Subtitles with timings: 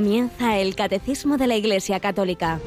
[0.00, 2.58] Comienza el Catecismo de la Iglesia Católica,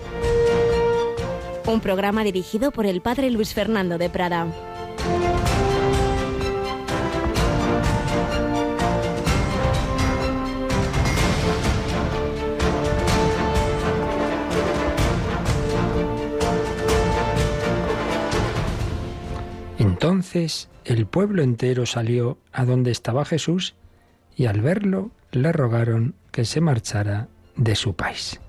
[1.65, 4.45] un programa dirigido por el Padre Luis Fernando de Prada.
[19.79, 23.73] Entonces el pueblo entero salió a donde estaba Jesús
[24.35, 28.41] y al verlo le rogaron que se marchara de su país.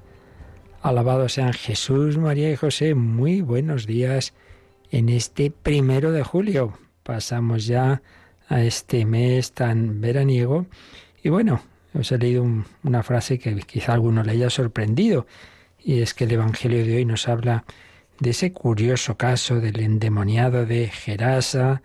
[0.81, 2.95] Alabado sean Jesús, María y José.
[2.95, 4.33] Muy buenos días
[4.91, 6.79] en este primero de julio.
[7.03, 8.01] Pasamos ya
[8.49, 10.67] a este mes tan veraniego.
[11.23, 11.63] Y bueno,
[11.93, 12.47] os he leído
[12.83, 15.27] una frase que quizá alguno le haya sorprendido.
[15.79, 17.65] Y es que el Evangelio de hoy nos habla
[18.19, 21.83] de ese curioso caso del endemoniado de Gerasa.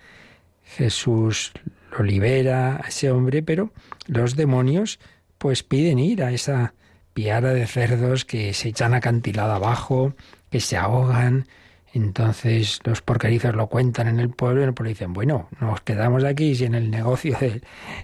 [0.63, 1.51] Jesús
[1.91, 3.73] lo libera a ese hombre, pero
[4.07, 4.97] los demonios
[5.39, 6.75] pues piden ir a esa
[7.13, 10.13] piara de cerdos que se echan acantilado abajo,
[10.51, 11.47] que se ahogan.
[11.91, 16.23] Entonces los porquerizos lo cuentan en el pueblo y el pueblo dicen, bueno, nos quedamos
[16.23, 17.35] aquí sin el negocio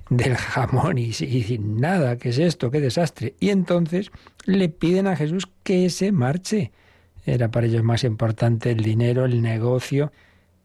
[0.10, 2.72] del jamón y, y sin nada, ¿qué es esto?
[2.72, 3.36] ¿Qué desastre?
[3.40, 4.12] Y entonces
[4.46, 6.72] le piden a Jesús que se marche.
[7.26, 10.12] Era para ellos más importante el dinero, el negocio,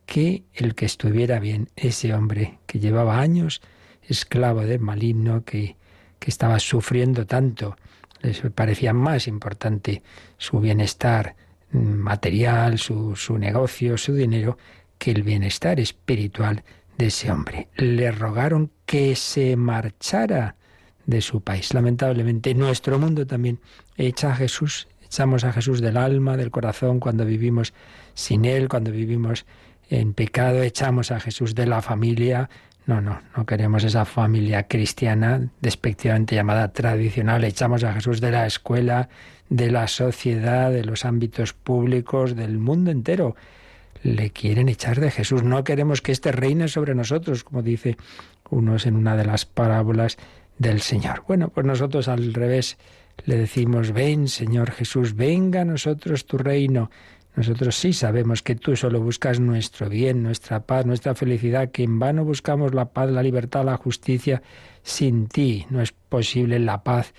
[0.06, 3.60] que el que estuviera bien ese hombre que llevaba años
[4.02, 5.76] esclavo del maligno, que,
[6.20, 7.76] que estaba sufriendo tanto.
[8.22, 10.02] Les parecía más importante
[10.38, 11.34] su bienestar
[11.72, 14.58] material, su, su negocio, su dinero,
[14.98, 16.62] que el bienestar espiritual
[16.98, 17.68] de ese hombre.
[17.76, 20.56] Le rogaron que se marchara
[21.06, 21.72] de su país.
[21.72, 23.58] Lamentablemente, nuestro mundo también
[23.96, 27.72] echa a Jesús, echamos a Jesús del alma, del corazón, cuando vivimos
[28.14, 29.46] sin Él, cuando vivimos
[29.88, 32.50] en pecado, echamos a Jesús de la familia.
[32.86, 37.44] No, no, no queremos esa familia cristiana despectivamente llamada tradicional.
[37.44, 39.08] Echamos a Jesús de la escuela,
[39.48, 43.36] de la sociedad, de los ámbitos públicos, del mundo entero.
[44.02, 45.42] Le quieren echar de Jesús.
[45.42, 47.96] No queremos que éste reine sobre nosotros, como dice
[48.48, 50.16] unos en una de las parábolas
[50.58, 51.24] del Señor.
[51.26, 52.76] Bueno, pues nosotros al revés
[53.24, 56.90] le decimos, ven Señor Jesús, venga a nosotros tu reino.
[57.36, 61.98] Nosotros sí sabemos que tú solo buscas nuestro bien, nuestra paz, nuestra felicidad, que en
[61.98, 64.42] vano buscamos la paz, la libertad, la justicia.
[64.82, 67.14] Sin ti no es posible la paz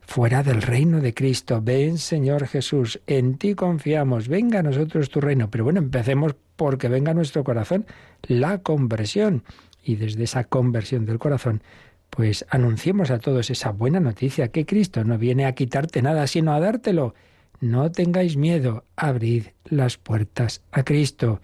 [0.00, 1.60] fuera del reino de Cristo.
[1.62, 5.48] Ven, Señor Jesús, en ti confiamos, venga a nosotros tu reino.
[5.50, 7.86] Pero bueno, empecemos porque venga a nuestro corazón
[8.22, 9.44] la conversión.
[9.84, 11.62] Y desde esa conversión del corazón,
[12.10, 16.52] pues anunciemos a todos esa buena noticia, que Cristo no viene a quitarte nada, sino
[16.52, 17.14] a dártelo
[17.62, 21.40] no tengáis miedo, abrid las puertas a Cristo.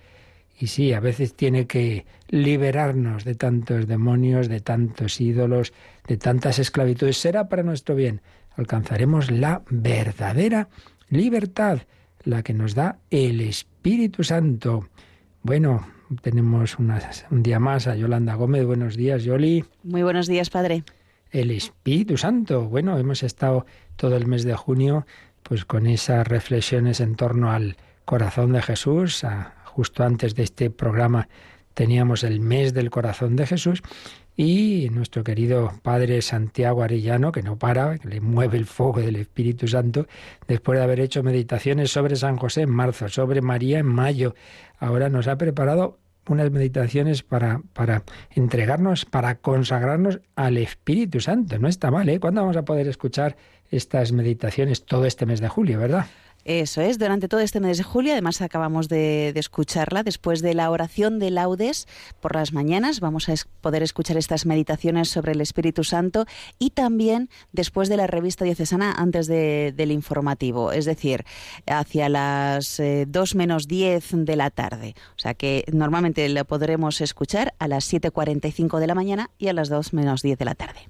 [0.58, 5.72] Y sí, a veces tiene que liberarnos de tantos demonios, de tantos ídolos,
[6.08, 7.18] de tantas esclavitudes.
[7.18, 8.20] Será para nuestro bien.
[8.56, 10.68] Alcanzaremos la verdadera
[11.08, 11.82] libertad,
[12.24, 14.88] la que nos da el Espíritu Santo.
[15.44, 15.86] Bueno,
[16.20, 18.66] tenemos un día más a Yolanda Gómez.
[18.66, 19.64] Buenos días, Yoli.
[19.84, 20.82] Muy buenos días, Padre.
[21.30, 22.64] El Espíritu Santo.
[22.64, 25.06] Bueno, hemos estado todo el mes de junio
[25.42, 29.24] pues con esas reflexiones en torno al corazón de Jesús.
[29.64, 31.28] justo antes de este programa
[31.74, 33.82] teníamos el mes del corazón de Jesús
[34.38, 39.16] y nuestro querido Padre Santiago Arellano, que no para, que le mueve el fuego del
[39.16, 40.06] Espíritu Santo,
[40.46, 44.36] después de haber hecho meditaciones sobre San José en marzo, sobre María en mayo,
[44.78, 51.58] ahora nos ha preparado unas meditaciones para, para entregarnos, para consagrarnos al Espíritu Santo.
[51.58, 52.20] No está mal, ¿eh?
[52.20, 53.36] ¿Cuándo vamos a poder escuchar
[53.70, 56.06] estas meditaciones todo este mes de julio, verdad?
[56.48, 60.70] Eso es, durante todo este mes de julio, además acabamos de, escucharla, después de la
[60.70, 61.86] oración de laudes
[62.20, 66.24] por las mañanas, vamos a poder escuchar estas meditaciones sobre el Espíritu Santo
[66.58, 71.26] y también después de la revista diocesana antes del informativo, es decir,
[71.66, 74.94] hacia las 2 eh, menos 10 de la tarde.
[75.16, 79.52] O sea que normalmente lo podremos escuchar a las 7.45 de la mañana y a
[79.52, 80.88] las 2 menos 10 de la tarde.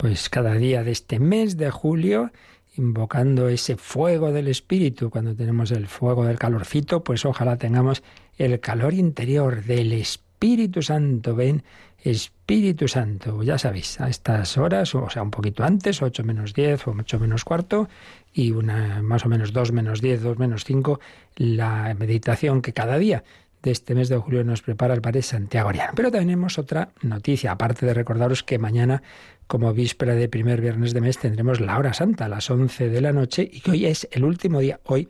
[0.00, 2.30] Pues cada día de este mes de julio
[2.74, 5.10] invocando ese fuego del espíritu.
[5.10, 8.02] Cuando tenemos el fuego del calorcito, pues ojalá tengamos
[8.38, 11.36] el calor interior del Espíritu Santo.
[11.36, 11.64] Ven,
[12.02, 16.88] Espíritu Santo, ya sabéis, a estas horas, o sea, un poquito antes, 8 menos 10
[16.88, 17.90] o 8 menos cuarto,
[18.32, 20.98] y una más o menos 2 menos 10, 2 menos 5,
[21.36, 23.22] la meditación que cada día
[23.62, 25.92] de este mes de julio nos prepara el Padre Santiago Ariano.
[25.94, 29.02] Pero tenemos otra noticia, aparte de recordaros que mañana
[29.50, 33.00] como víspera de primer viernes de mes tendremos la hora santa a las 11 de
[33.00, 35.08] la noche y que hoy es el último día, hoy,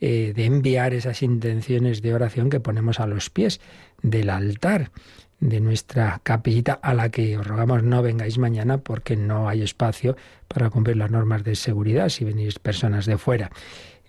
[0.00, 3.60] eh, de enviar esas intenciones de oración que ponemos a los pies
[4.02, 4.90] del altar.
[5.38, 10.16] de nuestra capillita a la que os rogamos no vengáis mañana porque no hay espacio
[10.48, 13.48] para cumplir las normas de seguridad si venís personas de fuera.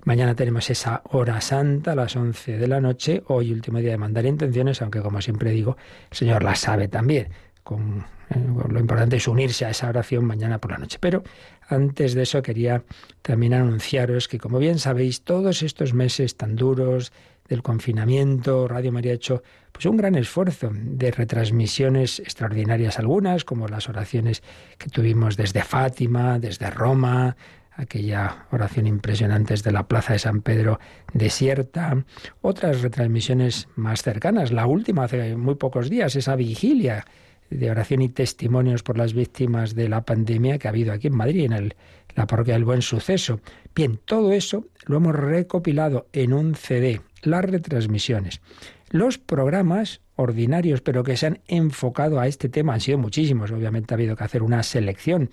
[0.04, 3.98] Mañana tenemos esa hora santa a las 11 de la noche, hoy último día de
[4.00, 5.77] mandar intenciones, aunque como siempre digo,
[6.10, 7.27] el Señor la sabe también.
[7.63, 8.06] Con,
[8.36, 10.98] lo importante es unirse a esa oración mañana por la noche.
[11.00, 11.24] Pero
[11.68, 12.84] antes de eso quería
[13.22, 17.12] también anunciaros que, como bien sabéis, todos estos meses tan duros
[17.48, 19.42] del confinamiento, Radio María ha hecho
[19.72, 24.44] pues un gran esfuerzo de retransmisiones extraordinarias algunas, como las oraciones
[24.78, 27.36] que tuvimos desde Fátima, desde Roma,
[27.72, 30.80] aquella oración impresionante desde la Plaza de San Pedro
[31.14, 32.04] desierta,
[32.42, 37.06] otras retransmisiones más cercanas, la última hace muy pocos días, esa vigilia
[37.50, 41.16] de oración y testimonios por las víctimas de la pandemia que ha habido aquí en
[41.16, 41.75] Madrid, en el,
[42.16, 43.40] la parroquia del Buen Suceso.
[43.75, 48.42] Bien, todo eso lo hemos recopilado en un CD, las retransmisiones.
[48.90, 53.51] Los programas ordinarios, pero que se han enfocado a este tema, han sido muchísimos.
[53.51, 55.30] Obviamente ha habido que hacer una selección,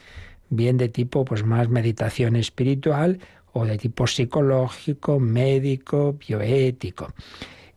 [0.48, 3.18] bien de tipo pues más meditación espiritual
[3.52, 7.12] o de tipo psicológico, médico, bioético.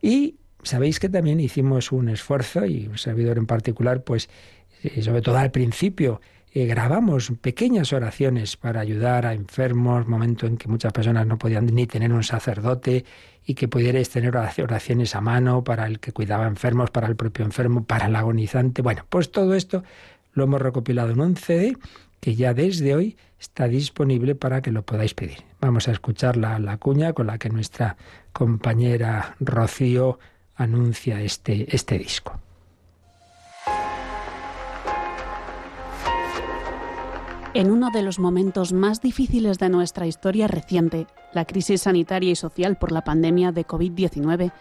[0.01, 4.29] Y sabéis que también hicimos un esfuerzo, y un servidor en particular, pues
[4.83, 6.21] eh, sobre todo al principio,
[6.51, 11.67] eh, grabamos pequeñas oraciones para ayudar a enfermos, momento en que muchas personas no podían
[11.67, 13.05] ni tener un sacerdote
[13.45, 17.45] y que pudierais tener oraciones a mano para el que cuidaba enfermos, para el propio
[17.45, 18.81] enfermo, para el agonizante.
[18.81, 19.83] Bueno, pues todo esto
[20.33, 21.77] lo hemos recopilado en un CD
[22.19, 25.43] que ya desde hoy está disponible para que lo podáis pedir.
[25.61, 27.95] Vamos a escuchar la, la cuña con la que nuestra
[28.33, 30.19] compañera Rocío
[30.59, 32.33] anuncia este, este disco.
[37.53, 42.35] En uno de los momentos más difíciles de nuestra historia reciente, la crisis sanitaria y
[42.35, 44.51] social por la pandemia de COVID-19,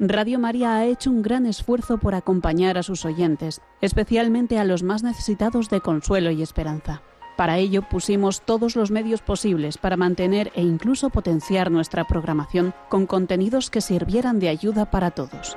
[0.00, 4.82] Radio María ha hecho un gran esfuerzo por acompañar a sus oyentes, especialmente a los
[4.82, 7.00] más necesitados de consuelo y esperanza.
[7.36, 13.06] Para ello pusimos todos los medios posibles para mantener e incluso potenciar nuestra programación con
[13.06, 15.56] contenidos que sirvieran de ayuda para todos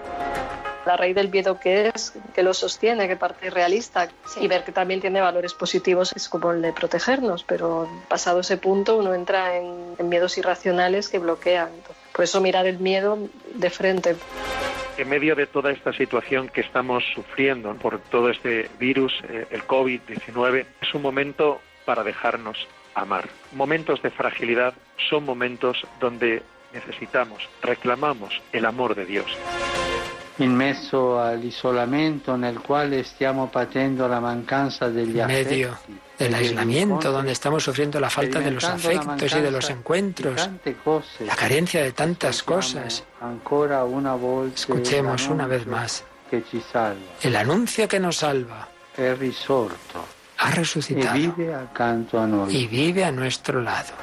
[0.88, 4.08] la raíz del miedo que es, que lo sostiene, que parte realista
[4.40, 8.58] y ver que también tiene valores positivos es como el de protegernos, pero pasado ese
[8.58, 11.70] punto uno entra en, miedos irracionales que bloquean.
[12.14, 13.20] Por eso mirar el miedo
[13.54, 14.16] de frente.
[14.98, 19.64] En medio de toda esta situación que estamos sufriendo por todo este virus, eh, el
[19.68, 23.30] COVID-19, es un momento para dejarnos amar.
[23.54, 24.74] Momentos de fragilidad
[25.10, 26.44] son momentos donde
[26.74, 29.32] necesitamos, reclamamos el amor de Dios
[30.40, 35.80] in mezzo all'isolamento nel quale stiamo patendo la mancanza degli medio
[36.18, 40.50] del aislamiento donde estamos sufriendo la falta de los afectos y de los encuentros,
[41.20, 43.04] la carencia de tantas cosas.
[44.54, 46.04] Escuchemos una vez más
[47.22, 48.68] el anuncio que nos salva.
[50.38, 51.18] Ha resucitado
[52.50, 53.94] y vive a nuestro lado.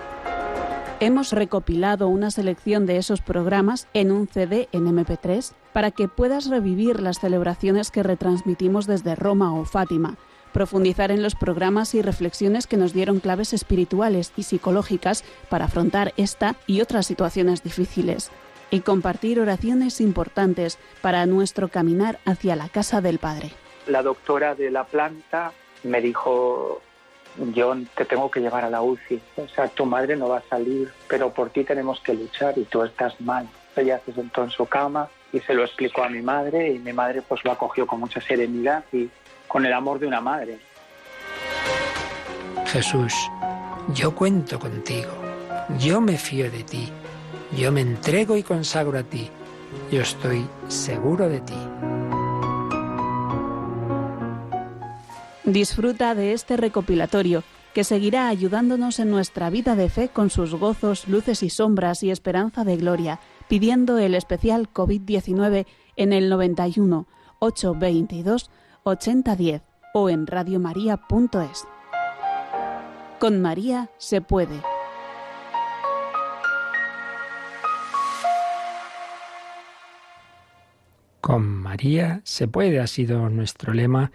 [1.00, 6.48] Hemos recopilado una selección de esos programas en un CD en MP3 para que puedas
[6.48, 10.16] revivir las celebraciones que retransmitimos desde Roma o Fátima,
[10.52, 16.14] profundizar en los programas y reflexiones que nos dieron claves espirituales y psicológicas para afrontar
[16.16, 18.30] esta y otras situaciones difíciles,
[18.70, 23.50] y compartir oraciones importantes para nuestro caminar hacia la casa del Padre.
[23.88, 25.52] La doctora de la planta
[25.84, 26.80] me dijo
[27.52, 29.20] yo te tengo que llevar a la UCI.
[29.36, 32.64] O sea, tu madre no va a salir, pero por ti tenemos que luchar y
[32.64, 33.48] tú estás mal.
[33.76, 36.92] Ella se sentó en su cama y se lo explicó a mi madre y mi
[36.92, 39.08] madre pues lo acogió con mucha serenidad y
[39.48, 40.58] con el amor de una madre.
[42.66, 43.12] Jesús,
[43.92, 45.12] yo cuento contigo,
[45.78, 46.88] yo me fío de ti,
[47.56, 49.28] yo me entrego y consagro a ti,
[49.90, 51.93] yo estoy seguro de ti.
[55.44, 61.06] Disfruta de este recopilatorio que seguirá ayudándonos en nuestra vida de fe con sus gozos,
[61.06, 67.06] luces y sombras y esperanza de gloria, pidiendo el especial COVID-19 en el 91
[67.40, 68.50] 822
[68.84, 71.66] 8010 o en radiomaria.es.
[73.18, 74.62] Con María se puede.
[81.20, 84.12] Con María se puede ha sido nuestro lema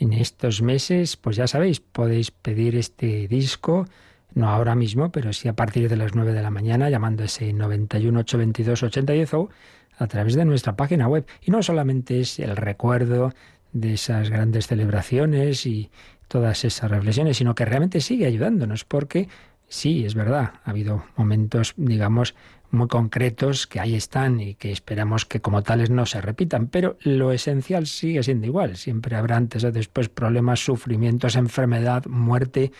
[0.00, 3.86] en estos meses, pues ya sabéis, podéis pedir este disco,
[4.34, 7.52] no ahora mismo, pero sí a partir de las 9 de la mañana, llamando ese
[7.52, 9.50] 91 822 8010 o
[9.98, 11.26] a través de nuestra página web.
[11.42, 13.34] Y no solamente es el recuerdo
[13.72, 15.90] de esas grandes celebraciones y
[16.28, 19.28] todas esas reflexiones, sino que realmente sigue ayudándonos, porque
[19.70, 22.34] Sí, es verdad, ha habido momentos, digamos,
[22.72, 26.96] muy concretos que ahí están y que esperamos que como tales no se repitan, pero
[27.00, 28.76] lo esencial sigue siendo igual.
[28.76, 32.72] Siempre habrá antes o después problemas, sufrimientos, enfermedad, muerte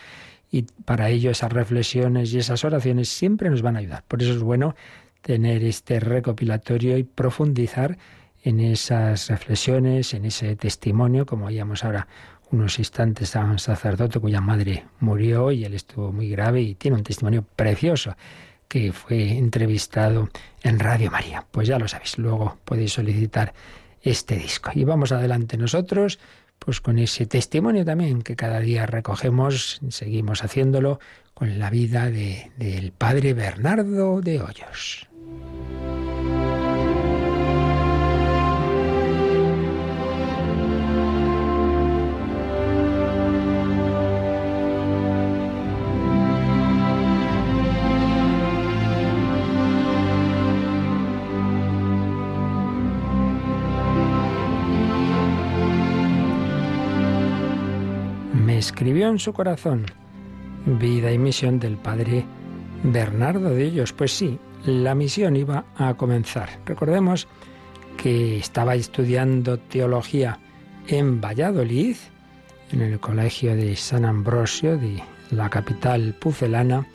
[0.51, 4.05] y para ello esas reflexiones y esas oraciones siempre nos van a ayudar.
[4.07, 4.75] Por eso es bueno
[5.23, 7.99] tener este recopilatorio y profundizar
[8.43, 12.09] en esas reflexiones, en ese testimonio, como veíamos ahora
[12.51, 16.97] unos instantes a un sacerdote cuya madre murió y él estuvo muy grave y tiene
[16.97, 18.17] un testimonio precioso
[18.71, 20.29] que fue entrevistado
[20.63, 21.45] en Radio María.
[21.51, 23.53] Pues ya lo sabéis, luego podéis solicitar
[24.01, 24.71] este disco.
[24.73, 26.21] Y vamos adelante nosotros,
[26.61, 31.01] pues con ese testimonio también que cada día recogemos, seguimos haciéndolo
[31.35, 35.09] con la vida de, del padre Bernardo de Hoyos.
[58.71, 59.85] Escribió en su corazón
[60.65, 62.25] vida y misión del padre
[62.85, 63.93] Bernardo de ellos.
[63.93, 66.49] Pues sí, la misión iba a comenzar.
[66.67, 67.27] Recordemos
[67.97, 70.39] que estaba estudiando teología
[70.87, 71.97] en Valladolid,
[72.71, 76.87] en el colegio de San Ambrosio de la capital pucelana,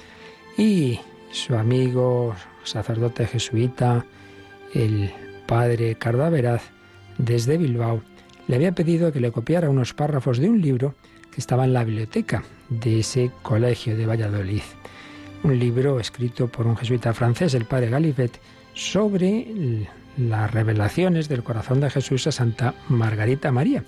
[0.58, 0.98] y
[1.30, 4.06] su amigo sacerdote jesuita,
[4.74, 5.12] el
[5.46, 6.64] padre Cardaveraz,
[7.18, 8.02] desde Bilbao,
[8.48, 10.96] le había pedido que le copiara unos párrafos de un libro
[11.38, 14.62] estaba en la biblioteca de ese colegio de Valladolid.
[15.44, 18.40] Un libro escrito por un jesuita francés, el padre Galivet,
[18.74, 19.88] sobre
[20.18, 23.84] las revelaciones del corazón de Jesús a Santa Margarita María.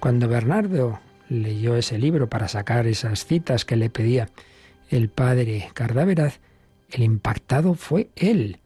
[0.00, 4.28] Cuando Bernardo leyó ese libro para sacar esas citas que le pedía
[4.90, 6.40] el padre Cardaveraz,
[6.90, 8.58] el impactado fue él.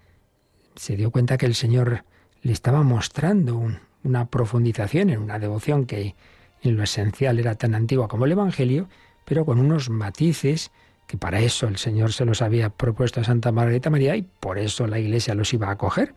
[0.76, 2.04] Se dio cuenta que el Señor
[2.42, 3.72] le estaba mostrando
[4.04, 6.14] una profundización en una devoción que
[6.62, 8.88] en lo esencial era tan antigua como el Evangelio,
[9.24, 10.70] pero con unos matices
[11.08, 14.58] que para eso el Señor se los había propuesto a Santa Margarita María y por
[14.58, 16.14] eso la Iglesia los iba a acoger,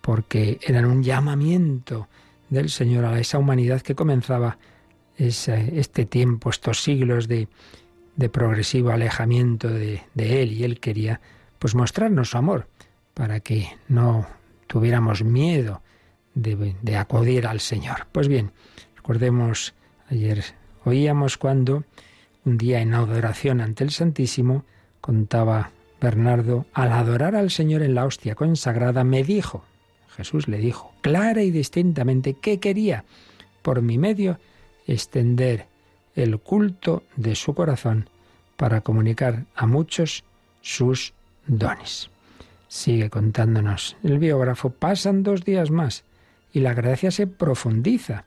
[0.00, 2.08] porque eran un llamamiento
[2.50, 4.58] del Señor a esa humanidad que comenzaba
[5.16, 7.48] este tiempo, estos siglos de,
[8.32, 11.20] progresivo alejamiento de, Él y Él quería
[11.60, 12.66] pues mostrarnos su amor
[13.14, 14.26] para que no
[14.66, 15.80] tuviéramos miedo
[16.34, 18.08] de, de acudir al Señor.
[18.10, 18.50] Pues bien,
[19.04, 19.74] Recordemos,
[20.08, 20.42] ayer
[20.86, 21.84] oíamos cuando
[22.46, 24.64] un día en adoración ante el Santísimo
[25.02, 29.62] contaba Bernardo, al adorar al Señor en la hostia consagrada, me dijo,
[30.08, 33.04] Jesús le dijo, clara y distintamente, que quería,
[33.60, 34.38] por mi medio,
[34.86, 35.66] extender
[36.14, 38.08] el culto de su corazón
[38.56, 40.24] para comunicar a muchos
[40.62, 41.12] sus
[41.46, 42.08] dones.
[42.68, 46.04] Sigue contándonos el biógrafo, pasan dos días más
[46.54, 48.24] y la gracia se profundiza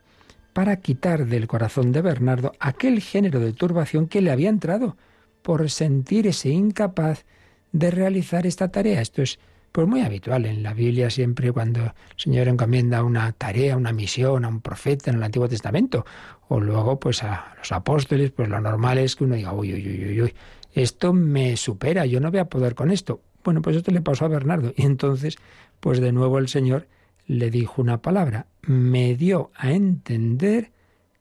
[0.58, 4.98] para quitar del corazón de Bernardo aquel género de turbación que le había entrado
[5.44, 7.26] por sentirse incapaz
[7.72, 9.00] de realizar esta tarea.
[9.00, 9.38] Esto es
[9.72, 14.46] pues muy habitual en la Biblia siempre cuando el Señor encomienda una tarea, una misión
[14.46, 16.08] a un profeta en el Antiguo Testamento
[16.48, 20.06] o luego pues a los apóstoles, pues lo normal es que uno diga, uy, uy,
[20.10, 20.34] uy, uy,
[20.74, 23.22] esto me supera, yo no voy a poder con esto.
[23.44, 25.38] Bueno, pues esto le pasó a Bernardo y entonces
[25.80, 26.88] pues de nuevo el Señor
[27.28, 30.72] le dijo una palabra, me dio a entender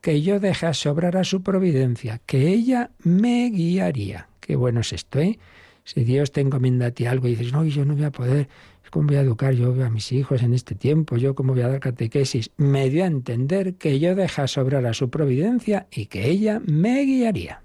[0.01, 4.29] que yo dejase obrar a su providencia, que ella me guiaría.
[4.41, 5.39] Qué bueno es esto, ¿eh?
[5.85, 8.49] Si Dios te encomienda a ti algo y dices, no, yo no voy a poder,
[8.91, 11.17] ¿cómo voy a educar yo a mis hijos en este tiempo?
[11.17, 12.51] ¿Yo cómo voy a dar catequesis?
[12.57, 17.03] Me dio a entender que yo dejase obrar a su providencia y que ella me
[17.03, 17.63] guiaría.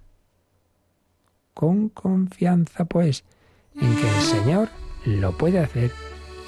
[1.55, 3.23] Con confianza, pues,
[3.79, 4.69] en que el Señor
[5.05, 5.91] lo puede hacer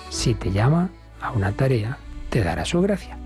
[0.09, 1.97] si te llama a una tarea,
[2.29, 3.22] te dará su gracia.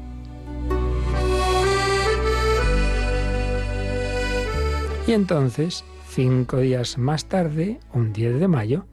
[5.07, 8.85] Y entonces, cinco días más tarde, un 10 de mayo,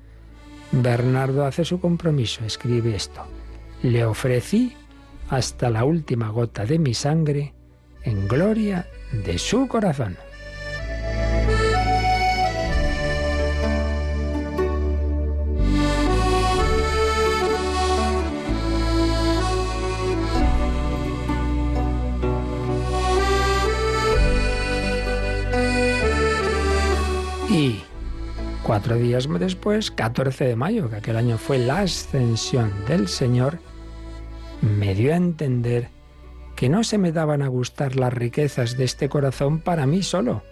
[0.71, 3.23] Bernardo hace su compromiso, escribe esto.
[3.83, 4.75] Le ofrecí
[5.29, 7.53] hasta la última gota de mi sangre
[8.05, 8.87] en gloria
[9.25, 10.17] de su corazón.
[28.65, 33.59] Cuatro días después, 14 de mayo, que aquel año fue la ascensión del Señor,
[34.63, 35.91] me dio a entender
[36.57, 40.43] que no se me daban a gustar las riquezas de este corazón para mí solo,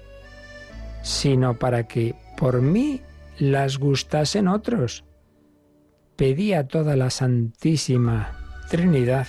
[1.02, 3.00] sino para que por mí
[3.38, 5.04] las gustasen otros.
[6.16, 9.26] Pedí a toda la Santísima Trinidad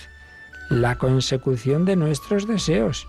[0.68, 3.08] la consecución de nuestros deseos.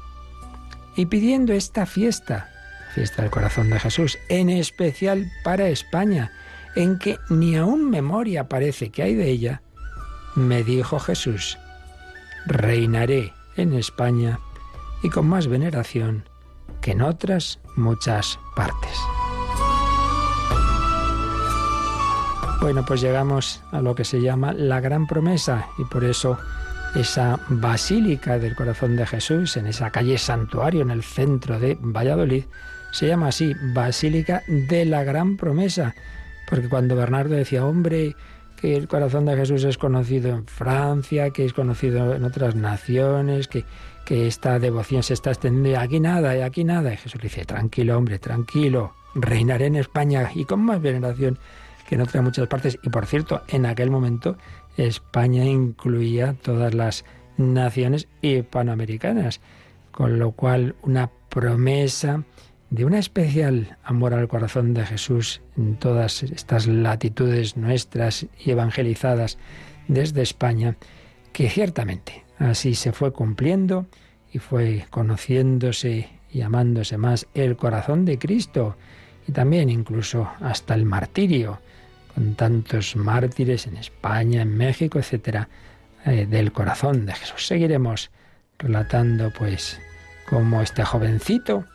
[0.96, 2.55] Y pidiendo esta fiesta,
[2.96, 6.32] fiesta del corazón de Jesús, en especial para España,
[6.78, 9.62] en que ni aun memoria parece que hay de ella,
[10.36, 11.58] me dijo Jesús,
[12.46, 14.40] reinaré en España
[15.04, 16.24] y con más veneración
[16.80, 18.98] que en otras muchas partes.
[22.62, 26.40] Bueno, pues llegamos a lo que se llama la gran promesa y por eso
[26.96, 32.46] esa basílica del corazón de Jesús, en esa calle santuario en el centro de Valladolid,
[32.96, 35.94] se llama así, Basílica de la Gran Promesa,
[36.50, 38.16] porque cuando Bernardo decía, hombre,
[38.56, 43.50] que el corazón de Jesús es conocido en Francia, que es conocido en otras naciones,
[43.50, 43.66] que,
[44.06, 47.44] que esta devoción se está extendiendo, aquí nada, y aquí nada, y Jesús le dice,
[47.44, 51.38] tranquilo, hombre, tranquilo, reinaré en España y con más veneración
[51.90, 52.80] que en otras muchas partes.
[52.82, 54.38] Y por cierto, en aquel momento
[54.78, 57.04] España incluía todas las
[57.36, 59.42] naciones hispanoamericanas,
[59.92, 62.24] con lo cual una promesa
[62.70, 69.38] de una especial amor al corazón de Jesús en todas estas latitudes nuestras y evangelizadas
[69.88, 70.76] desde España,
[71.32, 73.88] que ciertamente así se fue cumpliendo
[74.32, 78.76] y fue conociéndose y amándose más el corazón de Cristo
[79.28, 81.60] y también incluso hasta el martirio
[82.14, 85.50] con tantos mártires en España, en México, etcétera,
[86.06, 87.46] eh, del corazón de Jesús.
[87.46, 88.12] Seguiremos
[88.58, 89.80] relatando, pues,
[90.30, 91.66] cómo este jovencito,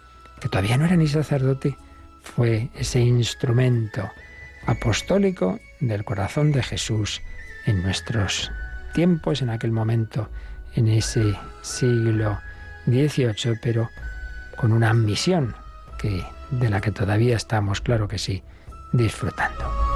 [0.41, 1.77] que todavía no era ni sacerdote,
[2.23, 4.11] fue ese instrumento
[4.67, 7.23] apostólico del corazón de Jesús
[7.67, 8.51] en nuestros
[8.93, 10.29] tiempos, en aquel momento,
[10.75, 12.39] en ese siglo
[12.87, 13.89] XVIII, pero
[14.57, 15.55] con una misión
[15.99, 18.43] que, de la que todavía estamos, claro que sí,
[18.93, 19.90] disfrutando.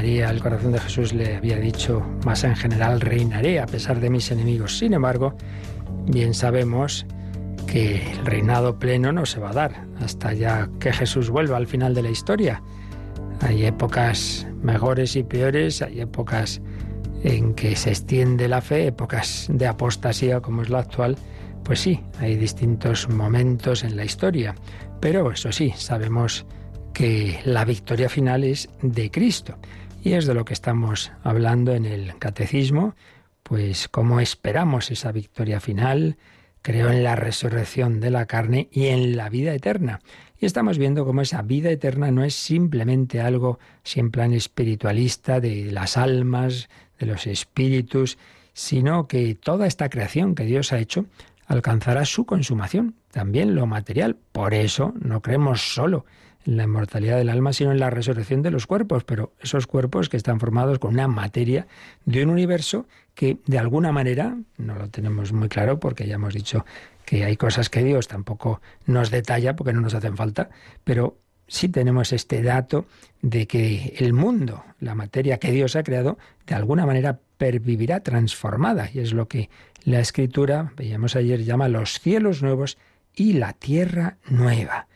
[0.00, 4.08] María, el corazón de Jesús le había dicho, más en general reinaré a pesar de
[4.08, 4.78] mis enemigos.
[4.78, 5.34] Sin embargo,
[6.06, 7.04] bien sabemos
[7.66, 11.66] que el reinado pleno no se va a dar hasta ya que Jesús vuelva al
[11.66, 12.62] final de la historia.
[13.42, 16.62] Hay épocas mejores y peores, hay épocas
[17.22, 21.18] en que se extiende la fe, épocas de apostasía como es la actual,
[21.62, 24.54] pues sí, hay distintos momentos en la historia.
[24.98, 26.46] Pero eso sí, sabemos
[26.94, 29.56] que la victoria final es de Cristo.
[30.02, 32.94] Y es de lo que estamos hablando en el catecismo,
[33.42, 36.16] pues cómo esperamos esa victoria final,
[36.62, 40.00] creo en la resurrección de la carne y en la vida eterna.
[40.38, 45.38] Y estamos viendo cómo esa vida eterna no es simplemente algo, si en plan espiritualista,
[45.38, 48.16] de las almas, de los espíritus,
[48.54, 51.04] sino que toda esta creación que Dios ha hecho
[51.46, 54.16] alcanzará su consumación, también lo material.
[54.32, 56.06] Por eso no creemos solo
[56.46, 60.08] en la inmortalidad del alma, sino en la resurrección de los cuerpos, pero esos cuerpos
[60.08, 61.66] que están formados con una materia
[62.04, 66.34] de un universo que de alguna manera, no lo tenemos muy claro porque ya hemos
[66.34, 66.64] dicho
[67.04, 70.48] que hay cosas que Dios tampoco nos detalla porque no nos hacen falta,
[70.84, 72.86] pero sí tenemos este dato
[73.20, 78.88] de que el mundo, la materia que Dios ha creado, de alguna manera pervivirá transformada.
[78.94, 79.50] Y es lo que
[79.84, 82.78] la escritura, veíamos ayer, llama los cielos nuevos
[83.14, 84.86] y la tierra nueva.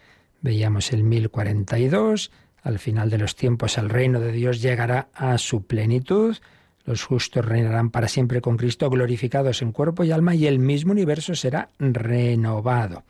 [0.44, 2.30] Veíamos el 1042,
[2.62, 6.36] al final de los tiempos el reino de Dios llegará a su plenitud,
[6.84, 10.92] los justos reinarán para siempre con Cristo, glorificados en cuerpo y alma, y el mismo
[10.92, 13.04] universo será renovado.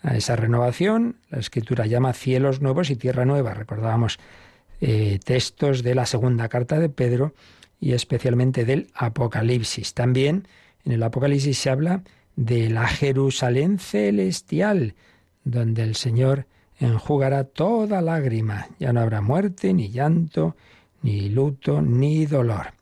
[0.00, 3.52] A esa renovación, la escritura llama cielos nuevos y tierra nueva.
[3.52, 4.20] Recordábamos
[4.80, 7.34] eh, textos de la segunda carta de Pedro,
[7.80, 9.92] y especialmente del Apocalipsis.
[9.92, 10.46] También
[10.84, 12.04] en el Apocalipsis se habla
[12.36, 14.94] de la Jerusalén celestial,
[15.42, 16.46] donde el Señor
[16.80, 18.66] enjugará toda lágrima.
[18.78, 20.56] Ya no habrá muerte, ni llanto,
[21.02, 22.72] ni luto, ni dolor.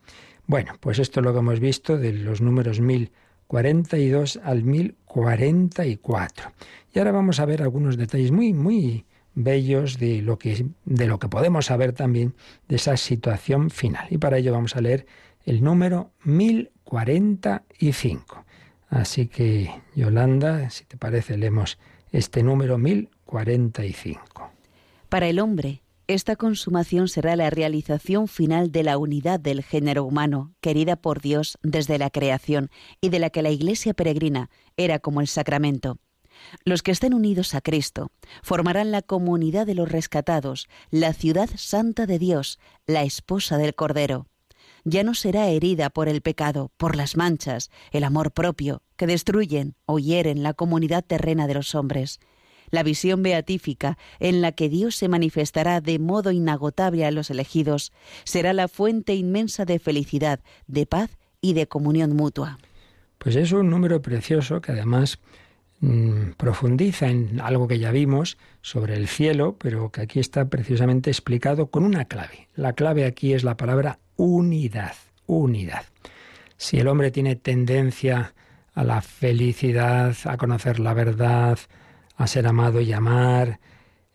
[0.47, 6.53] Bueno, pues esto es lo que hemos visto de los números 1042 al 1044.
[6.95, 11.19] Y ahora vamos a ver algunos detalles muy, muy bellos de lo que, de lo
[11.19, 12.35] que podemos saber también
[12.67, 14.07] de esa situación final.
[14.11, 15.07] Y para ello vamos a leer
[15.45, 18.45] el número 1045.
[18.89, 21.79] Así que, Yolanda, si te parece, leemos
[22.11, 23.18] este número 1045.
[25.09, 30.55] Para el hombre, esta consumación será la realización final de la unidad del género humano,
[30.63, 32.71] querida por Dios desde la creación,
[33.03, 35.99] y de la que la Iglesia peregrina era como el sacramento.
[36.65, 38.11] Los que estén unidos a Cristo
[38.43, 44.27] formarán la comunidad de los rescatados, la ciudad santa de Dios, la esposa del Cordero.
[44.85, 49.75] Ya no será herida por el pecado, por las manchas, el amor propio, que destruyen
[49.85, 52.21] o hieren la comunidad terrena de los hombres.
[52.71, 57.93] La visión beatífica, en la que Dios se manifestará de modo inagotable a los elegidos,
[58.25, 62.59] será la fuente inmensa de felicidad, de paz y de comunión mutua.
[63.19, 65.19] Pues es un número precioso que además
[65.81, 71.11] Mm, profundiza en algo que ya vimos sobre el cielo, pero que aquí está precisamente
[71.11, 72.49] explicado con una clave.
[72.57, 74.95] La clave aquí es la palabra unidad,
[75.27, 75.85] unidad.
[76.57, 78.35] Si el hombre tiene tendencia
[78.75, 81.59] a la felicidad, a conocer la verdad,
[82.19, 83.61] a ser amado y amar,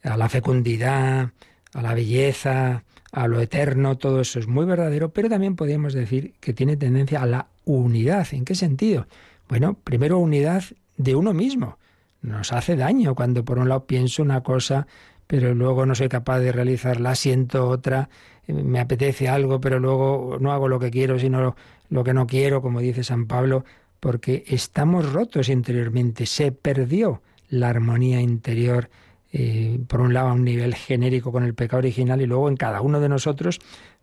[0.04, 1.32] a la fecundidad,
[1.74, 6.34] a la belleza, a lo eterno, todo eso es muy verdadero, pero también podríamos decir
[6.39, 8.28] que tiene tendencia a la unidad.
[8.32, 9.08] ¿En qué sentido?
[9.48, 10.63] Bueno, primero unidad
[10.98, 11.78] de uno mismo.
[12.22, 14.88] Nos hace daño cuando por un lado pienso una cosa,
[15.28, 18.10] pero luego no soy capaz de realizarla, siento otra,
[18.48, 21.56] me apetece algo, pero luego no hago lo que quiero, sino
[21.89, 23.63] lo, que no quiero, como dice San Pablo,
[24.00, 26.26] porque estamos rotos interiormente.
[26.26, 27.22] Se perdió
[27.54, 28.89] la armonía interior,
[29.32, 32.58] eh, por un lado a un nivel genérico con el pecado original y luego en
[32.58, 33.60] cada uno de nosotros,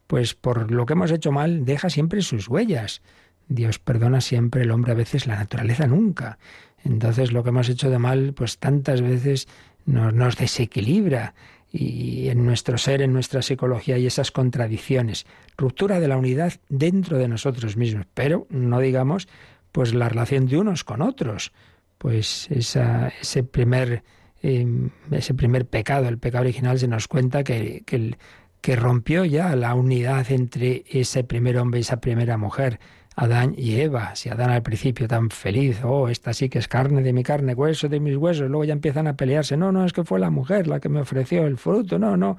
[0.06, 3.02] pues por lo que hemos hecho mal, deja siempre sus huellas.
[3.48, 6.38] Dios perdona siempre, el hombre a veces, la naturaleza nunca.
[6.84, 9.48] Entonces lo que hemos hecho de mal, pues tantas veces
[9.84, 11.34] nos, desequilibra
[11.72, 17.18] y en nuestro ser, en nuestra psicología hay esas contradicciones, ruptura de la unidad dentro
[17.18, 19.28] de nosotros mismos, pero no digamos
[19.72, 21.52] pues la relación de unos con otros,
[22.00, 24.02] pues ese primer
[24.40, 28.16] em, ese primer pecado, el pecado original, se nos cuenta que, que,
[28.62, 32.80] que rompió ya la unidad entre ese primer hombre y esa primera mujer
[33.16, 34.16] Adán y Eva.
[34.16, 37.52] Si Adán al principio tan feliz, oh, esta sí que es carne de mi carne,
[37.52, 39.58] hueso de mis huesos, luego ya empiezan a pelearse.
[39.58, 42.38] No, no, es que fue la mujer la que me ofreció el fruto, no, no.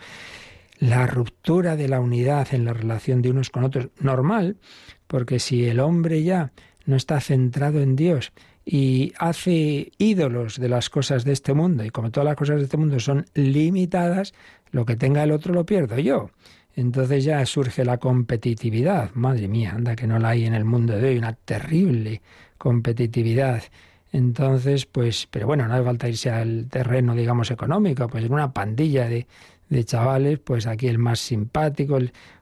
[0.79, 4.57] La ruptura de la unidad en la relación de unos con otros, normal,
[5.05, 6.51] porque si el hombre ya
[6.87, 8.33] no está centrado en Dios
[8.73, 12.63] y hace ídolos de las cosas de este mundo, y como todas las cosas de
[12.63, 14.33] este mundo son limitadas,
[14.71, 16.29] lo que tenga el otro lo pierdo yo
[16.75, 19.11] entonces ya surge la competitividad.
[19.13, 22.21] Madre mía, anda que no la hay en el mundo de hoy, una terrible
[22.57, 23.63] competitividad.
[24.11, 28.53] Entonces, pues, pero bueno, no hace falta irse al terreno, digamos, económico, pues en una
[28.53, 29.27] pandilla de,
[29.69, 31.97] de chavales, pues aquí el más simpático,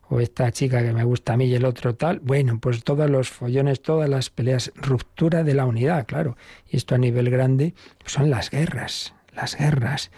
[0.10, 2.20] o esta chica que me gusta a mí y el otro tal.
[2.20, 6.36] Bueno, pues todos los follones, todas las peleas, ruptura de la unidad, claro.
[6.68, 10.12] Y esto a nivel grande son las guerras, las guerras.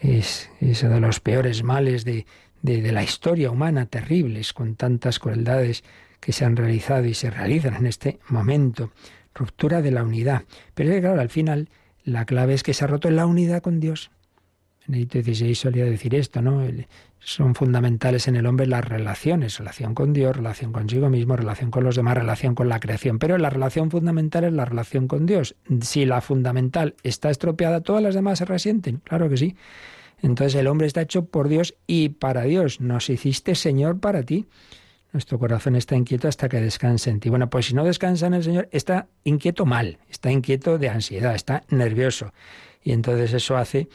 [0.00, 2.26] Es, es de los peores males de,
[2.62, 5.84] de, la historia humana terribles, con tantas crueldades
[6.18, 8.90] que se han realizado y se realizan en este momento.
[9.32, 10.42] Ruptura de la unidad.
[10.74, 11.68] Pero claro, al final
[12.02, 14.10] la clave es que se ha roto la unidad con Dios.
[14.86, 16.66] Benedicto XVI solía decir esto, ¿no?
[17.22, 21.84] Son fundamentales en el hombre las relaciones, relación con Dios, relación consigo mismo, relación con
[21.84, 23.18] los demás, relación con la creación.
[23.18, 25.54] Pero la relación fundamental es la relación con Dios.
[25.82, 29.02] Si la fundamental está estropeada, todas las demás se resienten.
[29.04, 29.54] Claro que sí.
[30.22, 32.80] Entonces el hombre está hecho por Dios y para Dios.
[32.80, 34.46] Nos hiciste Señor para ti.
[35.12, 37.28] Nuestro corazón está inquieto hasta que descanse en ti.
[37.28, 41.34] Bueno, pues si no descansa en el Señor, está inquieto mal, está inquieto de ansiedad,
[41.34, 42.32] está nervioso.
[42.82, 43.88] Y entonces eso hace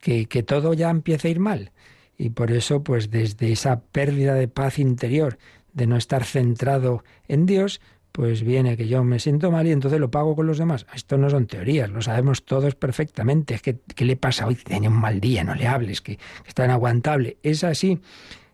[0.00, 1.72] que, que todo ya empiece a ir mal.
[2.20, 5.38] Y por eso, pues desde esa pérdida de paz interior,
[5.72, 7.80] de no estar centrado en Dios,
[8.12, 10.84] pues viene que yo me siento mal y entonces lo pago con los demás.
[10.94, 13.54] Esto no son teorías, lo sabemos todos perfectamente.
[13.54, 14.56] Es que, ¿qué le pasa hoy?
[14.56, 17.38] Tiene un mal día, no le hables, que, está inaguantable.
[17.42, 18.02] Es así.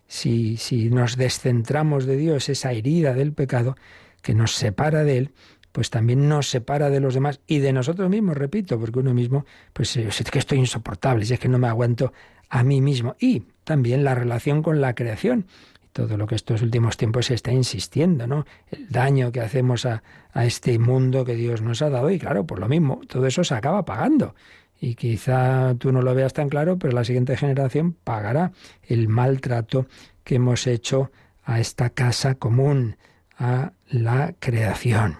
[0.06, 3.74] Si, si nos descentramos de Dios, esa herida del pecado
[4.22, 5.30] que nos separa de Él,
[5.76, 9.44] pues también nos separa de los demás y de nosotros mismos, repito, porque uno mismo,
[9.74, 12.14] pues es que estoy insoportable, si es que no me aguanto
[12.48, 13.14] a mí mismo.
[13.20, 15.44] Y también la relación con la creación
[15.92, 18.46] todo lo que estos últimos tiempos se está insistiendo, ¿no?
[18.70, 22.46] El daño que hacemos a, a este mundo que Dios nos ha dado y claro,
[22.46, 24.34] por lo mismo, todo eso se acaba pagando.
[24.80, 29.88] Y quizá tú no lo veas tan claro, pero la siguiente generación pagará el maltrato
[30.24, 31.10] que hemos hecho
[31.44, 32.96] a esta casa común,
[33.38, 35.18] a la creación.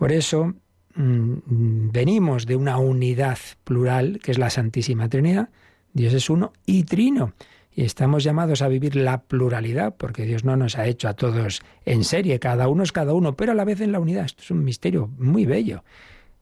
[0.00, 0.54] Por eso
[0.94, 5.50] mm, venimos de una unidad plural, que es la Santísima Trinidad.
[5.92, 7.34] Dios es uno y trino.
[7.70, 11.60] Y estamos llamados a vivir la pluralidad, porque Dios no nos ha hecho a todos
[11.84, 14.24] en serie, cada uno es cada uno, pero a la vez en la unidad.
[14.24, 15.84] Esto es un misterio muy bello.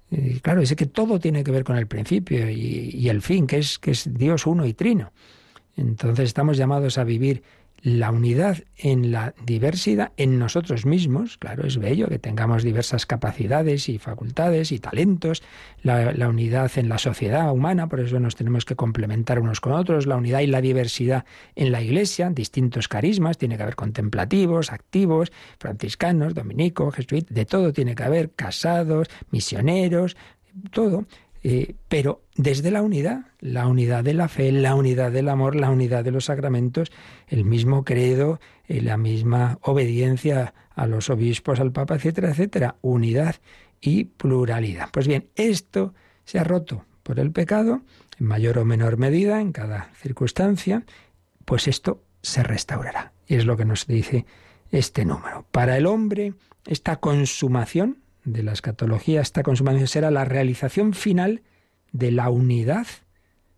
[0.08, 3.48] Y claro, es que todo tiene que ver con el principio y, y el fin,
[3.48, 5.10] que es, que es Dios uno y trino.
[5.76, 7.42] Entonces estamos llamados a vivir
[7.82, 13.88] la unidad en la diversidad en nosotros mismos, claro, es bello que tengamos diversas capacidades
[13.88, 15.42] y facultades y talentos,
[15.82, 20.06] la, unidad en la sociedad humana, por eso nos tenemos que complementar unos con otros,
[20.06, 25.32] la unidad y la diversidad en la iglesia, distintos carismas, tiene que haber contemplativos, activos,
[25.58, 30.16] franciscanos, dominicos, jesuitas, de todo tiene que haber, casados, misioneros,
[30.70, 31.06] todo,
[31.42, 35.70] eh, pero desde la unidad, la unidad de la fe, la unidad del amor, la
[35.70, 36.90] unidad de los sacramentos,
[37.28, 43.36] el mismo credo, eh, la misma obediencia a los obispos, al Papa, etcétera, etcétera, unidad
[43.80, 44.88] y pluralidad.
[44.92, 47.82] Pues bien, esto se ha roto por el pecado,
[48.18, 50.84] en mayor o menor medida, en cada circunstancia,
[51.44, 53.12] pues esto se restaurará.
[53.26, 54.26] Y es lo que nos dice
[54.70, 55.46] este número.
[55.50, 56.34] Para el hombre,
[56.66, 57.98] esta consumación,
[58.32, 61.42] de la escatología, esta consumación será la realización final
[61.92, 62.86] de la unidad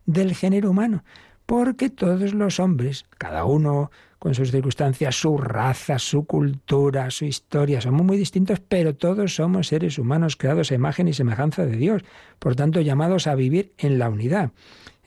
[0.07, 1.05] del género humano,
[1.47, 7.81] porque todos los hombres, cada uno con sus circunstancias, su raza, su cultura, su historia,
[7.81, 12.03] somos muy distintos, pero todos somos seres humanos creados a imagen y semejanza de Dios,
[12.39, 14.53] por tanto llamados a vivir en la unidad.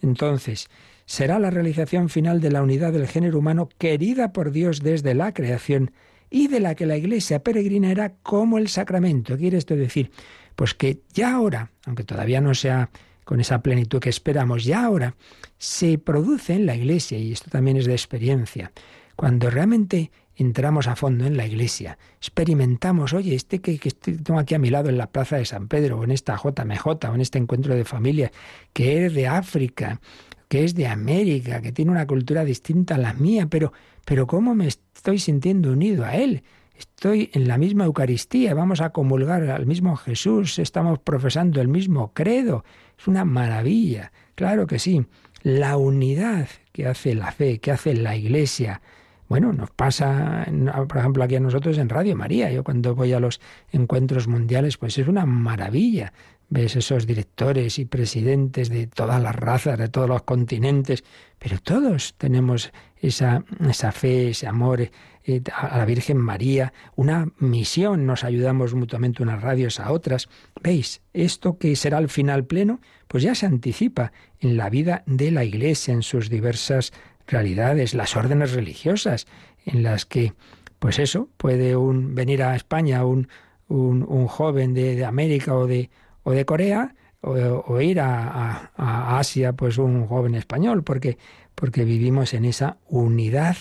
[0.02, 0.68] Entonces,
[1.06, 5.34] será la realización final de la unidad del género humano querida por Dios desde la
[5.34, 5.92] creación
[6.34, 9.36] y de la que la Iglesia peregrina era como el sacramento.
[9.36, 10.10] ¿Qué quiere esto decir?
[10.56, 12.90] Pues que ya ahora, aunque todavía no sea
[13.24, 15.16] con esa plenitud que esperamos, ya ahora
[15.60, 18.72] se produce en la Iglesia, y esto también es de experiencia,
[19.16, 24.56] cuando realmente entramos a fondo en la iglesia, experimentamos, oye, este que, que tengo aquí
[24.56, 27.22] a mi lado en la plaza de San Pedro, o en esta JMJ, o en
[27.22, 28.32] este encuentro de familia,
[28.74, 30.02] que es de África,
[30.48, 33.72] que es de América, que tiene una cultura distinta a la mía, pero,
[34.06, 36.44] pero ¿cómo me estoy sintiendo unido a Él?
[36.78, 42.14] Estoy en la misma Eucaristía, vamos a comulgar al mismo Jesús, estamos profesando el mismo
[42.14, 42.66] credo.
[42.98, 45.06] Es una maravilla, claro que sí.
[45.44, 48.82] La unidad que hace la fe, que hace la Iglesia,
[49.30, 50.46] bueno, nos pasa,
[50.88, 52.52] por ejemplo, aquí a nosotros en Radio María.
[52.52, 56.14] Yo cuando voy a los encuentros mundiales, pues es una maravilla
[56.54, 61.04] ves esos directores y presidentes de todas las razas, de todos los continentes,
[61.40, 68.06] pero todos tenemos esa, esa fe, ese amor eh, a la Virgen María, una misión,
[68.06, 70.30] nos ayudamos mutuamente unas radios a otras.
[70.62, 71.02] ¿Veis?
[71.12, 75.44] Esto que será el final pleno, pues ya se anticipa en la vida de la
[75.44, 76.94] Iglesia, en sus diversas
[77.26, 79.26] realidades, las órdenes religiosas,
[79.66, 80.34] en las que,
[80.78, 83.28] pues eso, puede un, venir a España un,
[83.68, 85.90] un, un joven de, de América o de,
[86.24, 91.18] o de Corea o, ir a, a, Asia, pues un joven español, porque,
[91.56, 93.56] porque vivimos en esa unidad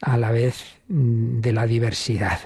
[0.00, 2.38] a la vez mm, de la diversidad.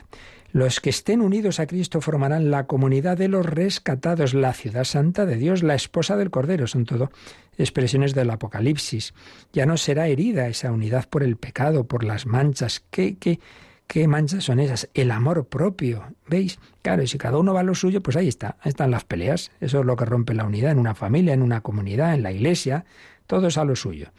[0.53, 5.27] Los que estén unidos a Cristo formarán la comunidad de los rescatados, la ciudad santa
[5.27, 6.67] de Dios, la esposa del Cordero.
[6.67, 7.11] Son todo
[7.59, 9.13] expresiones del Apocalipsis.
[9.53, 12.83] Ya no será herida esa unidad por el pecado, por las manchas.
[12.91, 13.39] ¿Qué, qué,
[13.87, 14.89] ¿Qué manchas son esas?
[14.95, 16.15] El amor propio.
[16.27, 16.59] ¿Veis?
[16.83, 19.05] Claro, y si cada uno va a lo suyo, pues ahí está, ahí están las
[19.05, 19.53] peleas.
[19.61, 22.33] Eso es lo que rompe la unidad en una familia, en una comunidad, en la
[22.33, 22.85] iglesia.
[23.27, 24.13] Todo es a lo suyo.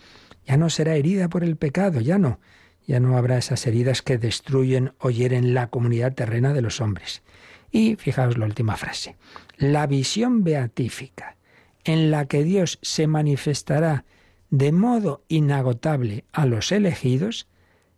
[0.46, 2.40] Ya no será herida por el pecado, ya no.
[2.86, 7.22] Ya no habrá esas heridas que destruyen o hieren la comunidad terrena de los hombres.
[7.70, 9.18] Y fijaos la última frase.
[9.58, 11.36] La visión beatífica
[11.84, 14.06] en la que Dios se manifestará
[14.50, 17.48] de modo inagotable a los elegidos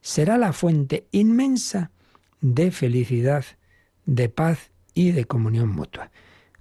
[0.02, 1.92] será la fuente inmensa
[2.42, 3.46] de felicidad,
[4.06, 6.12] de paz y de comunión mutua.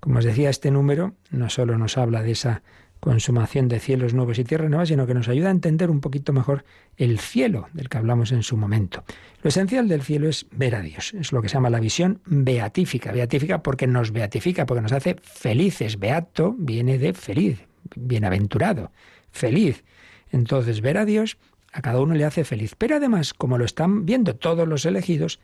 [0.01, 2.63] Como os decía, este número no solo nos habla de esa
[3.01, 6.33] consumación de cielos nuevos y tierras nuevas, sino que nos ayuda a entender un poquito
[6.33, 6.65] mejor
[6.97, 9.05] el cielo del que hablamos en su momento.
[9.43, 12.21] Lo esencial del cielo es ver a Dios, es lo que se llama la visión
[12.27, 15.99] beatífica, beatífica porque nos beatifica, porque nos hace felices.
[15.99, 17.61] Beato viene de feliz,
[17.95, 18.91] bienaventurado,
[19.31, 19.85] feliz.
[20.31, 21.39] Entonces, ver a Dios
[21.73, 22.75] a cada uno le hace feliz.
[22.77, 25.41] Pero además, como lo están viendo todos los elegidos,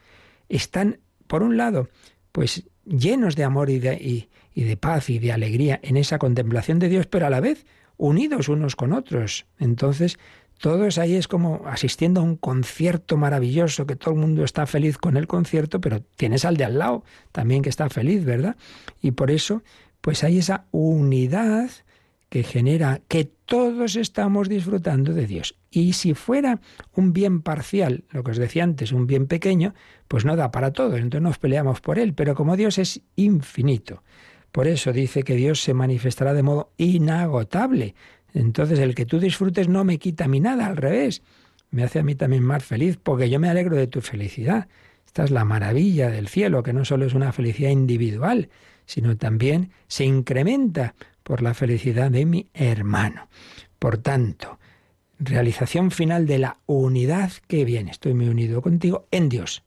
[0.48, 1.88] están, por un lado,
[2.32, 4.28] pues llenos de amor y de, y,
[4.62, 8.48] de paz y de alegría en esa contemplación de Dios, pero a la vez unidos
[8.48, 9.46] unos con otros.
[9.58, 10.18] Entonces,
[10.58, 14.98] todos ahí es como asistiendo a un concierto maravilloso, que todo el mundo está feliz
[14.98, 18.56] con el concierto, pero tienes al de al lado también que está feliz, ¿verdad?
[19.00, 19.62] Y por eso,
[20.00, 21.70] pues hay esa unidad
[22.35, 25.55] que genera que todos estamos disfrutando de Dios.
[25.70, 26.61] Y si fuera
[26.92, 29.73] un bien parcial, lo que os decía antes, un bien pequeño,
[30.09, 34.03] pues no da para todos, entonces nos peleamos por él, pero como Dios es infinito,
[34.51, 37.94] por eso dice que Dios se manifestará de modo inagotable.
[38.33, 41.23] Entonces el que tú disfrutes no me quita a mí nada, al revés,
[41.70, 44.66] me hace a mí también más feliz, porque yo me alegro de tu felicidad.
[45.07, 48.49] Esta es la maravilla del cielo, que no solo es una felicidad individual,
[48.87, 53.28] sino también se incrementa por la felicidad de mi hermano.
[53.80, 54.60] Por tanto,
[55.18, 57.90] realización final de la unidad que viene.
[57.90, 59.64] Estoy muy unido contigo en Dios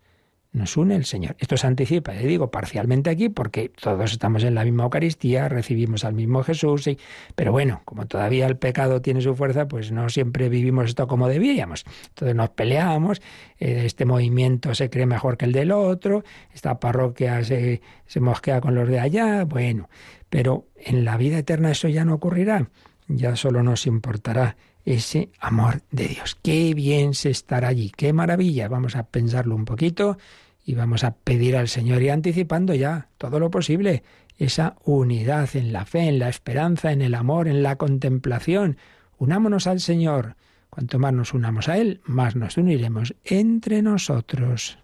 [0.51, 1.36] nos une el Señor.
[1.39, 6.03] Esto se anticipa, le digo, parcialmente aquí, porque todos estamos en la misma Eucaristía, recibimos
[6.03, 6.97] al mismo Jesús, y,
[7.36, 11.27] pero bueno, como todavía el pecado tiene su fuerza, pues no siempre vivimos esto como
[11.27, 11.86] debíamos.
[12.10, 13.21] Entonces nos peleamos,
[13.60, 18.62] eh, este movimiento se cree mejor que el del otro, esta parroquia se, se mosquea
[18.62, 19.89] con los de allá, bueno,
[20.29, 22.69] pero en la vida eterna eso ya no ocurrirá,
[23.07, 24.57] ya solo nos importará
[24.88, 26.38] ese amor de Dios.
[26.41, 28.69] Qué bien se estará allí, qué maravilla.
[28.69, 30.17] Vamos a pensarlo un poquito
[30.65, 34.04] y vamos a pedir al Señor y anticipando ya todo lo posible
[34.38, 38.78] esa unidad en la fe, en la esperanza, en el amor, en la contemplación.
[39.17, 40.36] Unámonos al Señor.
[40.69, 44.78] Cuanto más nos unamos a Él, más nos uniremos entre nosotros.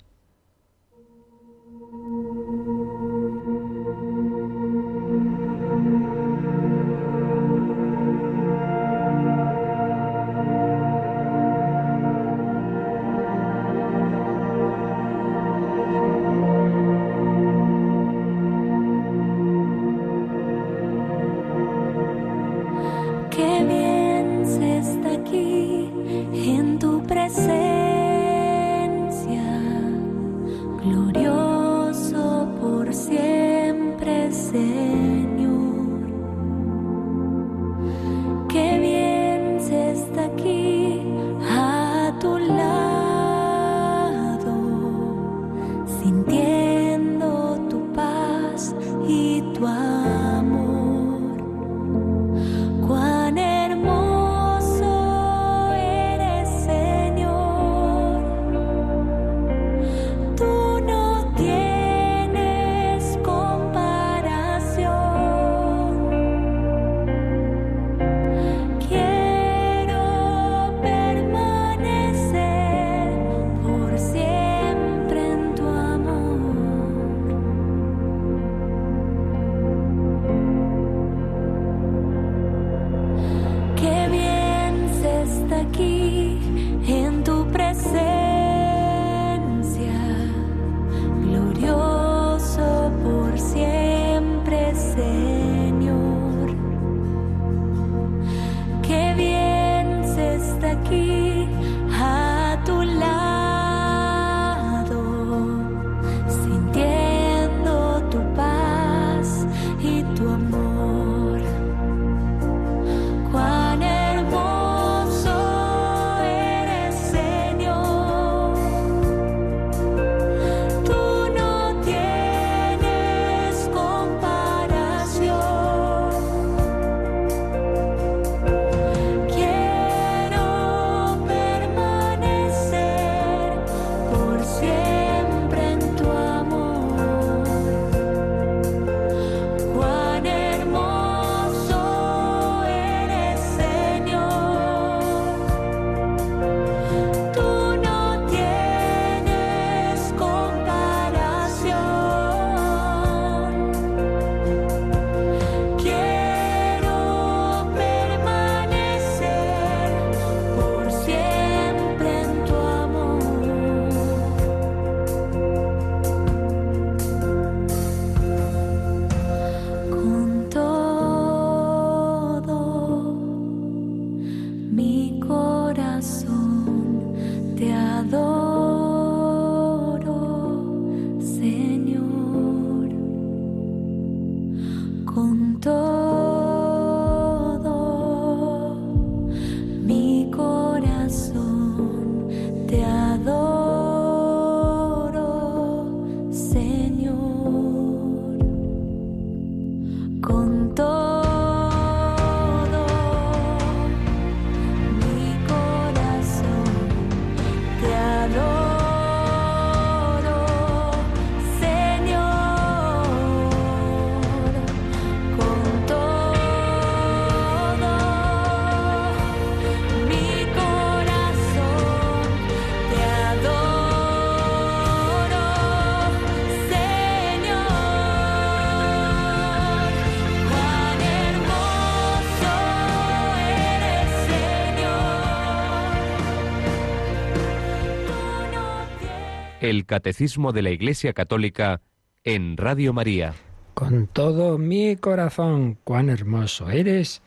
[239.64, 241.80] El Catecismo de la Iglesia Católica
[242.26, 243.34] en Radio María.
[243.74, 247.22] Con todo mi corazón, cuán hermoso eres,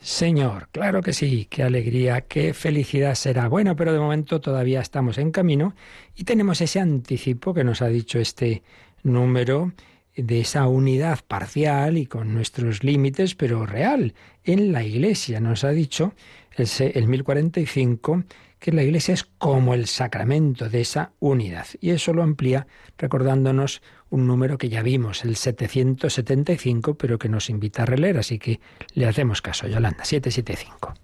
[0.00, 0.68] Señor.
[0.72, 3.46] Claro que sí, qué alegría, qué felicidad será.
[3.48, 5.74] Bueno, pero de momento todavía estamos en camino
[6.16, 8.62] y tenemos ese anticipo que nos ha dicho este
[9.02, 9.74] número
[10.16, 14.14] de esa unidad parcial y con nuestros límites, pero real,
[14.44, 15.40] en la Iglesia.
[15.40, 16.14] Nos ha dicho
[16.56, 18.24] el, el 1045
[18.64, 21.66] que la Iglesia es como el sacramento de esa unidad.
[21.82, 27.50] Y eso lo amplía recordándonos un número que ya vimos, el 775, pero que nos
[27.50, 28.60] invita a releer, así que
[28.94, 30.94] le hacemos caso, Yolanda, 775.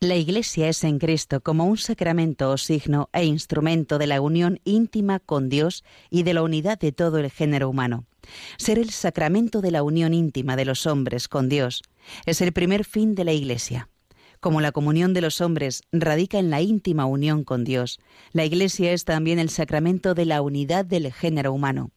[0.00, 4.58] La Iglesia es en Cristo como un sacramento o signo e instrumento de la unión
[4.64, 8.06] íntima con Dios y de la unidad de todo el género humano.
[8.56, 11.82] Ser el sacramento de la unión íntima de los hombres con Dios
[12.24, 13.90] es el primer fin de la Iglesia.
[14.42, 18.00] Como la comunión de los hombres radica en la íntima unión con Dios,
[18.32, 21.92] la Iglesia es también el sacramento de la unidad del género humano.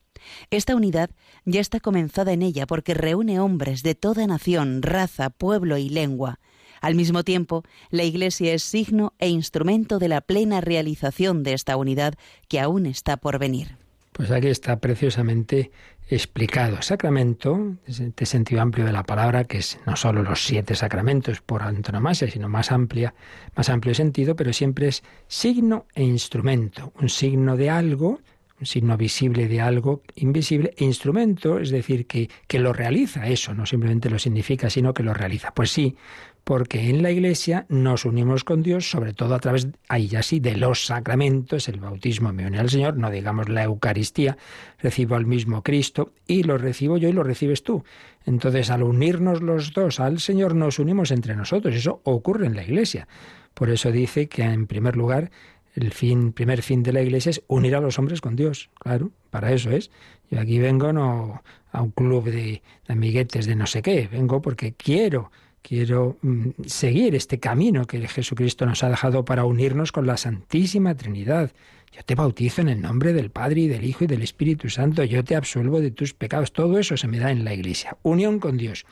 [0.52, 1.10] Esta unidad
[1.46, 6.40] ya está comenzada en ella porque reúne hombres de toda nación, raza, pueblo y lengua.
[6.82, 11.76] Al mismo tiempo, la Iglesia es signo e instrumento de la plena realización de esta
[11.78, 12.14] unidad
[12.48, 13.76] que aún está por venir.
[14.12, 15.72] Pues aquí está preciosamente
[16.08, 16.82] explicado.
[16.82, 21.64] Sacramento, este sentido amplio de la palabra, que es no solo los siete sacramentos por
[21.64, 23.14] antonomasia, sino más amplia,
[23.56, 28.20] más amplio sentido, pero siempre es signo e instrumento, un signo de algo,
[28.60, 33.54] un signo visible de algo invisible, e instrumento, es decir, que, que lo realiza eso,
[33.54, 35.54] no simplemente lo significa, sino que lo realiza.
[35.54, 35.98] Pues sí,
[36.46, 40.40] porque en la Iglesia nos unimos con Dios, sobre todo a través, ahí ya sí,
[40.40, 44.38] de los sacramentos, el bautismo me une al Señor, no digamos la Eucaristía,
[44.78, 47.84] recibo al mismo Cristo y lo recibo yo y lo recibes tú.
[48.28, 51.74] Entonces, al unirnos los dos al Señor, nos unimos entre nosotros.
[51.74, 53.08] Eso ocurre en la Iglesia.
[53.56, 55.32] Por eso dice que, en primer lugar,
[55.74, 58.70] el fin, primer fin de la Iglesia es unir a los hombres con Dios.
[58.80, 59.90] Claro, para eso es.
[60.30, 61.42] Yo aquí vengo no
[61.72, 65.32] a un club de amiguetes de no sé qué, vengo porque quiero
[65.66, 70.96] quiero mm, seguir este camino que Jesucristo nos ha dejado para unirnos con la Santísima
[70.96, 71.52] Trinidad.
[71.92, 75.04] Yo te bautizo en el nombre del Padre y del Hijo y del Espíritu Santo,
[75.04, 76.54] yo te absuelvo de tus pecados.
[76.54, 77.98] Todo eso se me da en la Iglesia.
[78.04, 78.86] Unión con Dios.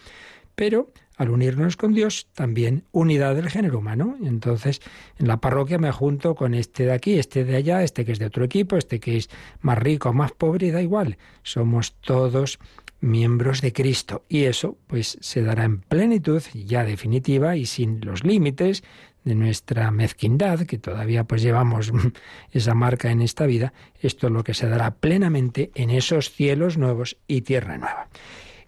[0.55, 4.17] Pero al unirnos con Dios, también unidad del género humano.
[4.23, 4.81] Entonces,
[5.19, 8.19] en la parroquia me junto con este de aquí, este de allá, este que es
[8.19, 9.29] de otro equipo, este que es
[9.61, 11.17] más rico, más pobre, da igual.
[11.43, 12.57] Somos todos
[13.03, 14.23] miembros de Cristo.
[14.29, 18.83] Y eso pues se dará en plenitud, ya definitiva y sin los límites
[19.23, 21.91] de nuestra mezquindad, que todavía pues llevamos
[22.51, 26.77] esa marca en esta vida, esto es lo que se dará plenamente en esos cielos
[26.77, 28.07] nuevos y tierra nueva.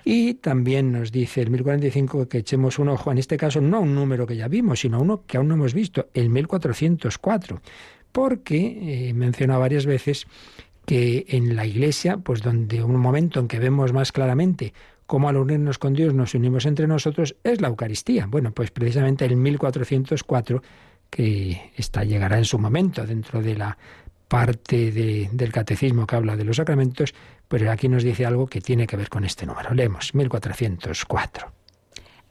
[0.08, 3.80] Y también nos dice el 1045 que echemos un ojo, en este caso no a
[3.80, 7.60] un número que ya vimos, sino a uno que aún no hemos visto, el 1404,
[8.12, 10.28] porque eh, menciona varias veces
[10.86, 14.74] que en la Iglesia, pues donde un momento en que vemos más claramente
[15.06, 18.26] cómo al unirnos con Dios nos unimos entre nosotros, es la Eucaristía.
[18.28, 20.62] Bueno, pues precisamente el 1404,
[21.10, 23.78] que está, llegará en su momento dentro de la
[24.28, 27.14] parte del catecismo que habla de los sacramentos,
[27.48, 29.74] pero aquí nos dice algo que tiene que ver con este número.
[29.74, 31.52] Leemos 1404.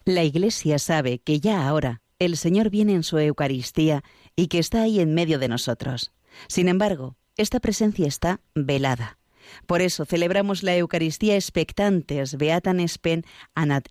[0.04, 4.02] La Iglesia sabe que ya ahora el Señor viene en su Eucaristía
[4.36, 6.12] y que está ahí en medio de nosotros.
[6.48, 9.18] Sin embargo, esta presencia está velada.
[9.66, 13.24] Por eso celebramos la Eucaristía expectantes, beatan spen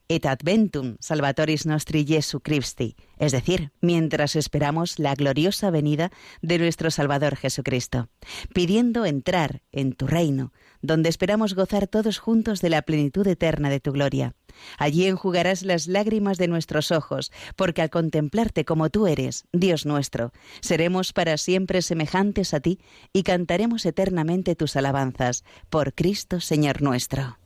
[0.09, 2.95] et adventum salvatoris nostri Jesu Christi,
[3.25, 6.11] es decir, mientras esperamos la gloriosa venida
[6.41, 8.09] de nuestro Salvador Jesucristo,
[8.53, 10.51] pidiendo entrar en tu reino,
[10.81, 14.35] donde esperamos gozar todos juntos de la plenitud eterna de tu gloria.
[14.77, 20.31] Allí enjugarás las lágrimas de nuestros ojos, porque al contemplarte como tú eres, Dios nuestro,
[20.61, 22.79] seremos para siempre semejantes a ti
[23.13, 27.37] y cantaremos eternamente tus alabanzas, por Cristo Señor nuestro.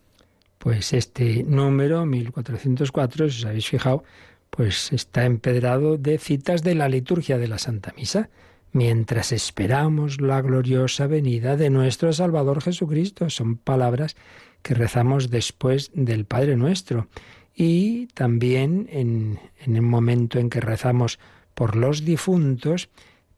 [0.57, 4.03] Pues este número, 1404, si os habéis fijado,
[4.49, 8.29] pues está empedrado de citas de la liturgia de la Santa Misa
[8.71, 13.29] mientras esperamos la gloriosa venida de nuestro Salvador Jesucristo.
[13.29, 14.15] Son palabras
[14.61, 17.07] que rezamos después del Padre Nuestro.
[17.55, 21.19] Y también en, en el momento en que rezamos
[21.55, 22.89] por los difuntos,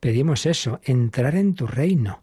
[0.01, 2.21] pedimos eso, entrar en tu reino,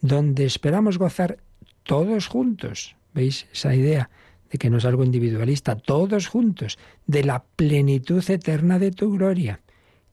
[0.00, 1.38] donde esperamos gozar
[1.84, 2.96] todos juntos.
[3.14, 4.10] ¿Veis esa idea
[4.50, 5.76] de que no es algo individualista?
[5.76, 9.60] Todos juntos, de la plenitud eterna de tu gloria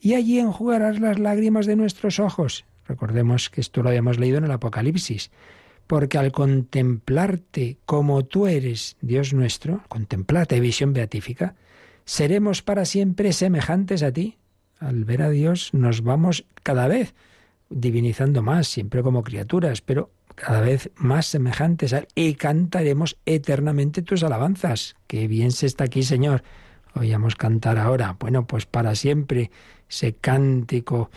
[0.06, 2.66] y allí enjugarás las lágrimas de nuestros ojos.
[2.88, 5.32] Recordemos que esto lo habíamos leído en el Apocalipsis.
[5.88, 11.56] Porque al contemplarte como tú eres, Dios nuestro, contemplarte, visión beatífica,
[12.06, 14.38] seremos para siempre semejantes a ti.
[14.80, 17.16] Al ver a Dios nos vamos cada vez
[17.70, 24.24] divinizando más, siempre como criaturas, pero cada vez más semejantes a y cantaremos eternamente tus
[24.24, 24.96] alabanzas.
[25.08, 26.44] Qué bien se está aquí, Señor.
[26.94, 28.16] Oíamos cantar ahora.
[28.20, 29.52] Bueno, pues para siempre
[29.90, 31.10] ese cántico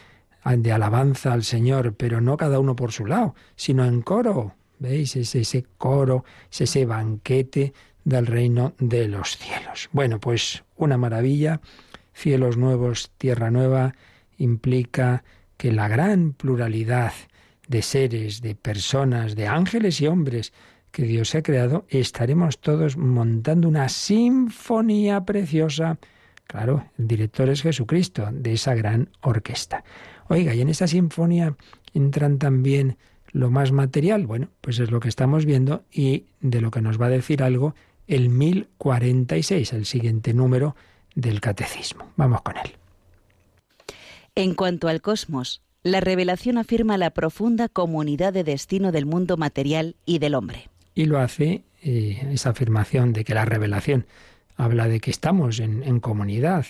[0.45, 4.55] de alabanza al Señor, pero no cada uno por su lado, sino en coro.
[4.79, 5.17] ¿Veis?
[5.17, 7.73] Es ese coro, es ese banquete
[8.05, 9.89] del reino de los cielos.
[9.93, 11.61] Bueno, pues una maravilla.
[12.15, 13.95] Cielos nuevos, tierra nueva,
[14.39, 15.23] implica
[15.57, 17.13] que la gran pluralidad
[17.69, 20.53] de seres, de personas, de ángeles y hombres
[20.91, 25.99] que Dios ha creado, estaremos todos montando una sinfonía preciosa.
[26.47, 29.85] Claro, el director es Jesucristo de esa gran orquesta.
[30.29, 31.55] Oiga, y en esa sinfonía
[31.95, 32.97] entran también
[33.33, 34.27] lo más material.
[34.27, 37.43] Bueno, pues es lo que estamos viendo y de lo que nos va a decir
[37.43, 37.75] algo
[38.07, 40.75] el 1046, el siguiente número
[41.15, 42.11] del catecismo.
[42.17, 42.73] Vamos con él.
[44.35, 49.97] En cuanto al cosmos, la revelación afirma la profunda comunidad de destino del mundo material
[50.05, 50.69] y del hombre.
[50.95, 54.07] Y lo hace eh, esa afirmación de que la revelación
[54.57, 56.67] habla de que estamos en, en comunidad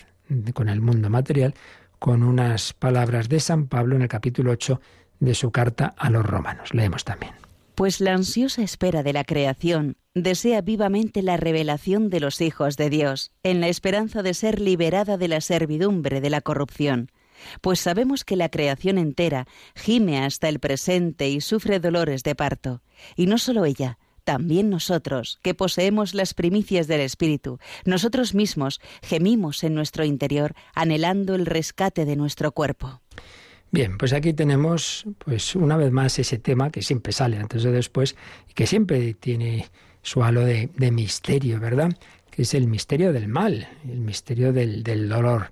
[0.53, 1.55] con el mundo material,
[1.99, 4.81] con unas palabras de San Pablo en el capítulo 8
[5.21, 6.75] de su carta a los romanos.
[6.75, 7.33] Leemos también.
[7.75, 12.91] Pues la ansiosa espera de la creación desea vivamente la revelación de los hijos de
[12.91, 17.11] Dios, en la esperanza de ser liberada de la servidumbre de la corrupción
[17.61, 22.83] pues sabemos que la creación entera gime hasta el presente y sufre dolores de parto.
[23.17, 29.65] Y no solo ella, también nosotros, que poseemos las primicias del Espíritu, nosotros mismos gemimos
[29.65, 33.01] en nuestro interior, anhelando el rescate de nuestro cuerpo.
[33.71, 37.73] Bien, pues aquí tenemos, pues una vez más, ese tema que siempre sale antes o
[37.73, 38.17] después
[38.51, 39.71] y que siempre tiene
[40.03, 41.97] su halo de, misterio, ¿verdad?
[42.31, 45.51] Que es el misterio del mal, el misterio del dolor.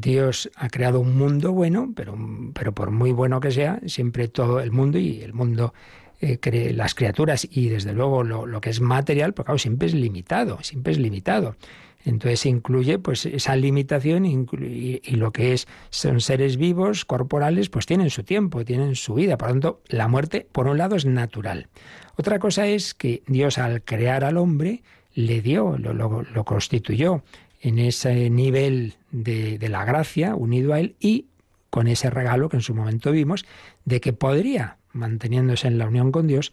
[0.00, 2.16] Dios ha creado un mundo bueno, pero,
[2.52, 5.72] pero por muy bueno que sea, siempre todo el mundo y el mundo
[6.20, 10.58] eh, las criaturas y desde luego lo, que es material, pues claro, siempre es limitado,
[10.62, 11.56] siempre es limitado.
[12.04, 18.10] Entonces incluye pues esa limitación y, lo que es son seres vivos, corporales, pues tienen
[18.10, 19.38] su tiempo, tienen su vida.
[19.38, 21.68] Por lo tanto, la muerte, por un lado, es natural.
[22.16, 24.82] Otra cosa es que Dios al crear al hombre
[25.14, 27.22] le dio, lo, lo constituyó
[27.64, 31.28] en ese nivel de, la gracia unido a Él y
[31.70, 33.46] con ese regalo que en su momento vimos
[33.86, 36.52] de que podría, manteniéndose en la unión con Dios,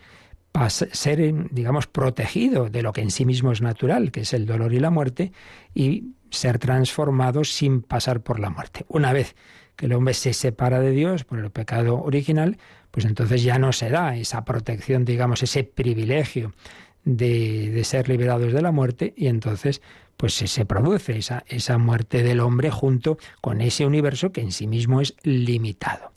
[0.70, 4.74] ser, digamos, protegido de lo que en sí mismo es natural, que es el dolor
[4.74, 5.34] y la muerte,
[5.76, 8.86] y ser transformado sin pasar por la muerte.
[8.88, 9.36] Una vez
[9.76, 12.58] que el hombre se separa de Dios por el pecado original,
[12.90, 16.54] pues entonces ya no se da esa protección, digamos, ese privilegio
[17.04, 19.82] de, de ser liberados de la muerte, y entonces
[20.22, 24.68] pues se produce esa, esa muerte del hombre junto con ese universo que en sí
[24.68, 26.12] mismo es limitado.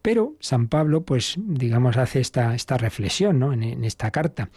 [0.00, 3.52] Pero San Pablo, pues digamos, hace esta, esta reflexión ¿no?
[3.52, 4.48] en, esta carta,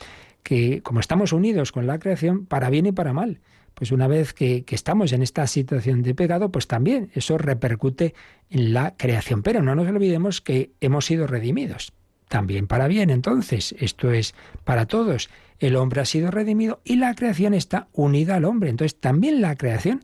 [0.42, 3.42] que como estamos unidos con la creación, para bien y para mal,
[3.74, 8.14] pues una vez que, que, estamos en esta situación de pecado, pues también eso repercute
[8.50, 9.44] en la creación.
[9.44, 11.92] Pero no nos olvidemos que hemos sido redimidos.
[12.30, 14.34] También para bien, entonces, esto es
[14.64, 15.30] para todos
[15.60, 18.70] el hombre ha sido redimido y la creación está unida al hombre.
[18.70, 20.04] Entonces también la creación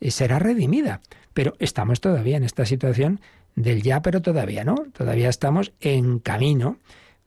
[0.00, 1.00] eh, será redimida.
[1.32, 3.20] Pero estamos todavía en esta situación
[3.54, 4.74] del ya, pero todavía no.
[4.92, 6.78] Todavía estamos en camino.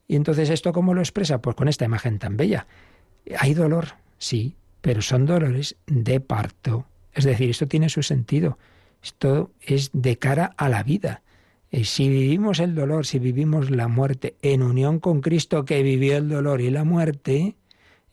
[0.06, 1.40] Y entonces esto cómo lo expresa?
[1.40, 2.66] Pues con esta imagen tan bella.
[3.38, 6.86] Hay dolor, sí, pero son dolores de parto.
[7.12, 8.58] Es decir, esto tiene su sentido.
[9.02, 11.22] Esto es de cara a la vida.
[11.70, 16.16] Y si vivimos el dolor, si vivimos la muerte en unión con Cristo que vivió
[16.16, 17.56] el dolor y la muerte,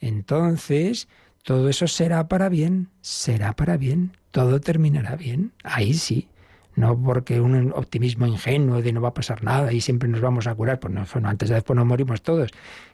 [0.02, 1.08] entonces
[1.44, 6.28] todo eso será para bien, será para bien, todo terminará bien, ahí sí.
[6.76, 10.48] No porque un optimismo ingenuo de no va a pasar nada y siempre nos vamos
[10.48, 12.52] a curar, pues no, antes de después nos morimos todos.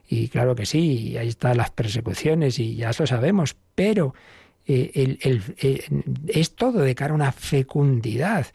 [0.09, 4.15] Y claro que sí, ahí están las persecuciones y ya lo sabemos, pero
[4.65, 5.83] eh, eh,
[6.27, 8.47] es todo de cara a una fecundidad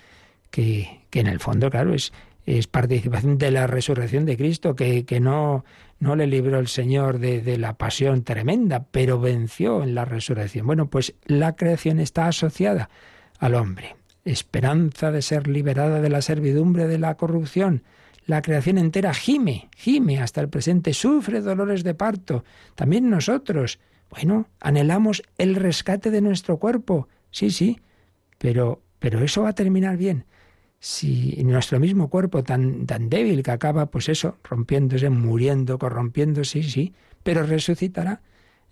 [0.50, 2.12] que, que en el fondo, claro, es,
[2.44, 5.64] es participación de la resurrección de Cristo, que, que no,
[6.02, 10.66] no le libró el Señor de, la pasión tremenda, pero venció en la resurrección.
[10.66, 12.90] Bueno, pues la creación está asociada
[13.38, 13.94] al hombre.
[14.24, 17.84] Esperanza de ser liberada de la servidumbre de la corrupción.
[18.26, 22.42] La creación entera gime, gime hasta el presente, sufre dolores de parto.
[22.74, 23.78] También nosotros.
[24.10, 27.06] Bueno, anhelamos el rescate de nuestro cuerpo.
[27.30, 27.80] Sí, sí,
[28.38, 30.24] pero, pero eso va a terminar bien
[30.84, 36.68] si nuestro mismo cuerpo tan, tan débil que acaba, pues eso, rompiéndose, muriendo, corrompiéndose, sí,
[36.68, 38.20] sí, pero resucitará.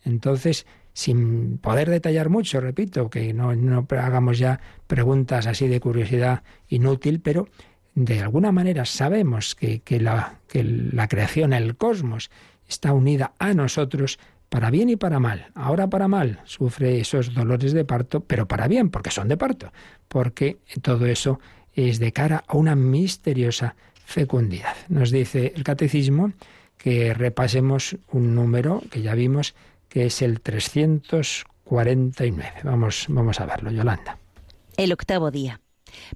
[0.05, 4.59] Entonces, sin poder detallar mucho, repito, que no, no hagamos ya
[4.89, 7.47] preguntas así de curiosidad inútil, pero
[7.95, 12.33] de alguna manera sabemos que, la, que la creación, el cosmos,
[12.69, 15.53] está unida a nosotros para bien y para mal.
[15.55, 19.73] Ahora para mal sufre esos dolores de parto, pero para bien, porque son de parto,
[20.09, 21.39] porque todo eso
[21.75, 24.75] es de cara a una misteriosa fecundidad.
[24.89, 26.33] Nos dice el catecismo
[26.77, 29.55] que repasemos un número que ya vimos
[29.89, 32.53] que es el 349.
[32.65, 34.19] Vamos, vamos a verlo, Yolanda.
[34.77, 35.61] El octavo día.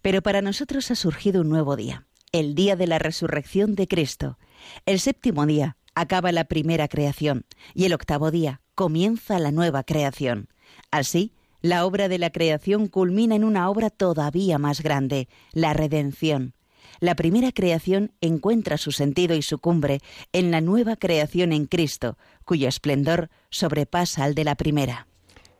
[0.02, 4.38] Pero para nosotros ha surgido un nuevo día, el día de la resurrección de Cristo.
[4.86, 7.44] El séptimo día acaba la primera creación
[7.74, 10.48] y el octavo día comienza la nueva creación.
[10.90, 11.32] Así,
[11.64, 16.52] la obra de la creación culmina en una obra todavía más grande, la redención.
[17.00, 20.00] La primera creación encuentra su sentido y su cumbre
[20.34, 25.06] en la nueva creación en Cristo, cuyo esplendor sobrepasa al de la primera.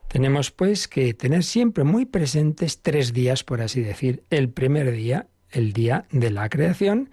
[0.09, 4.25] Tenemos pues que tener siempre muy presentes tres días, por así decir.
[4.29, 7.09] El primer día, el día de la creación,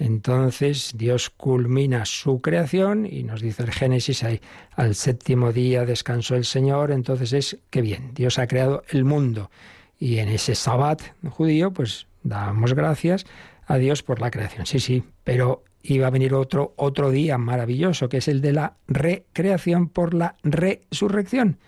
[0.00, 4.40] entonces Dios culmina su creación y nos dice el Génesis ahí,
[4.74, 9.50] al séptimo día descansó el Señor, entonces es que bien, Dios ha creado el mundo
[9.98, 13.26] y en ese sabbat judío pues damos gracias
[13.66, 14.64] a Dios por la creación.
[14.64, 18.76] Sí, sí, pero iba a venir otro otro día maravilloso que es el de la
[18.88, 21.58] recreación por la resurrección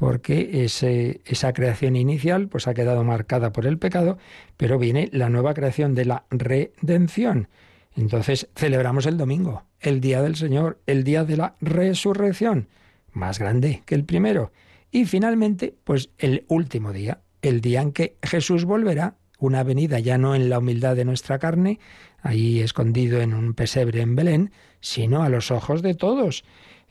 [0.00, 4.16] porque esa creación inicial pues ha quedado marcada por el pecado,
[4.56, 7.48] pero viene la nueva creación de la redención.
[7.94, 12.68] Entonces celebramos el domingo, el día del Señor, el día de la resurrección,
[13.12, 14.52] más grande que el primero.
[14.90, 20.16] Y finalmente, pues el último día, el día en que Jesús volverá, una venida ya
[20.16, 21.78] no en la humildad de nuestra carne,
[22.22, 26.42] ahí escondido en un pesebre en Belén, sino a los ojos de todos.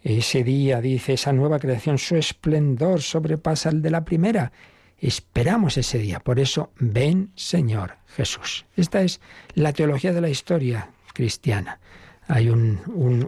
[0.04, 4.52] Ese día, dice esa nueva creación, su esplendor sobrepasa el de la primera.
[4.97, 6.20] Esperamos ese día.
[6.20, 8.66] Por eso, ven Señor Jesús.
[8.76, 9.20] Esta es
[9.56, 11.80] la teología de la historia cristiana.
[12.28, 12.82] Hay un,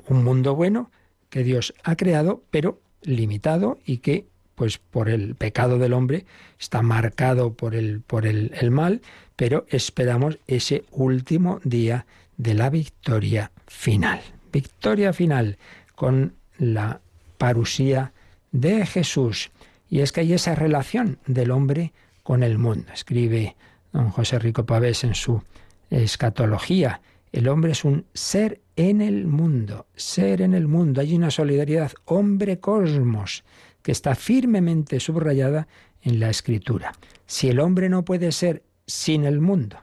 [0.09, 0.91] mundo bueno
[1.30, 6.26] que Dios ha creado, pero limitado y que, pues por el pecado del hombre,
[6.59, 9.01] está marcado por el, por el mal,
[9.36, 12.05] pero esperamos ese último día
[12.38, 14.22] de la victoria final.
[14.51, 15.57] Victoria final
[15.95, 17.01] con la
[17.39, 18.14] parusía
[18.51, 19.49] de Jesús.
[19.89, 21.91] Y es que hay esa relación del hombre
[22.24, 22.93] con el mundo.
[22.93, 23.55] Escribe
[23.91, 25.41] don José Rico Pavés en su
[25.89, 27.01] escatología.
[27.32, 31.01] El hombre es un ser en el mundo, ser en el mundo.
[31.01, 33.43] Hay una solidaridad hombre-cosmos
[33.82, 35.68] que está firmemente subrayada
[36.03, 36.93] en la escritura.
[37.26, 39.78] Si el hombre no puede ser sin el mundo,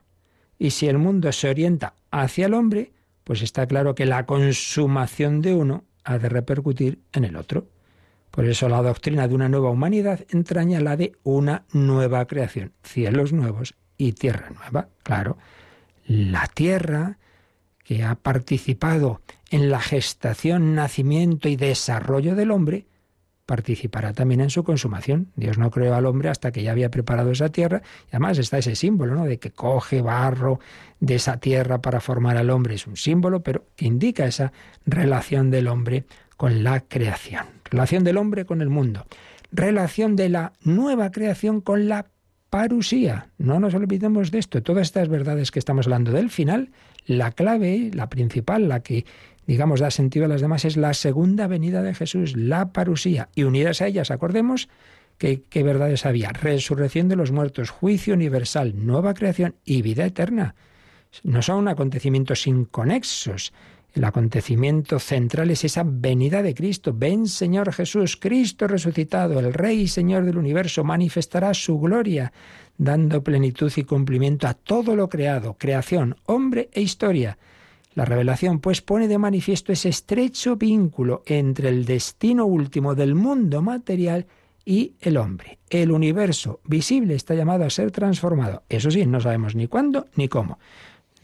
[0.60, 2.92] y si el mundo se orienta hacia el hombre,
[3.24, 7.68] pues está claro que la consumación de uno ha de repercutir en el otro.
[8.30, 13.34] Por eso la doctrina de una nueva humanidad entraña la de una nueva creación, cielos
[13.34, 14.88] nuevos y tierra nueva.
[15.02, 15.36] Claro,
[16.06, 17.18] la tierra
[17.84, 22.86] que ha participado en la gestación, nacimiento y desarrollo del hombre,
[23.48, 25.32] participará también en su consumación.
[25.34, 27.80] Dios no creó al hombre hasta que ya había preparado esa tierra.
[28.04, 29.24] Y además está ese símbolo, ¿no?
[29.24, 30.60] De que coge barro
[31.00, 32.74] de esa tierra para formar al hombre.
[32.74, 34.52] Es un símbolo, pero que indica esa
[34.84, 36.04] relación del hombre
[36.36, 37.46] con la creación.
[37.64, 39.06] Relación del hombre con el mundo.
[39.50, 42.04] Relación de la nueva creación con la
[42.50, 43.30] parusía.
[43.38, 44.62] No nos olvidemos de esto.
[44.62, 46.70] Todas estas verdades que estamos hablando del final,
[47.06, 49.06] la clave, la principal, la que
[49.48, 53.30] digamos, da sentido a las demás, es la segunda venida de Jesús, la parusía.
[53.34, 54.68] Y unidas a ellas, acordemos
[55.16, 56.28] qué verdades había.
[56.28, 60.54] Resurrección de los muertos, juicio universal, nueva creación y vida eterna.
[61.22, 63.54] No son acontecimientos inconexos.
[63.94, 66.92] El acontecimiento central es esa venida de Cristo.
[66.94, 72.34] Ven Señor Jesús, Cristo resucitado, el Rey y Señor del universo, manifestará su gloria,
[72.76, 77.38] dando plenitud y cumplimiento a todo lo creado, creación, hombre e historia.
[77.94, 83.62] La revelación, pues, pone de manifiesto ese estrecho vínculo entre el destino último del mundo
[83.62, 84.26] material
[84.64, 85.58] y el hombre.
[85.70, 88.62] El universo visible está llamado a ser transformado.
[88.68, 90.58] Eso sí, no sabemos ni cuándo ni cómo.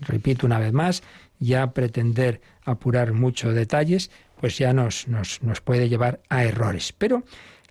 [0.00, 1.02] Repito una vez más,
[1.38, 4.10] ya pretender apurar muchos detalles,
[4.40, 6.92] pues ya nos, nos, nos puede llevar a errores.
[6.96, 7.24] Pero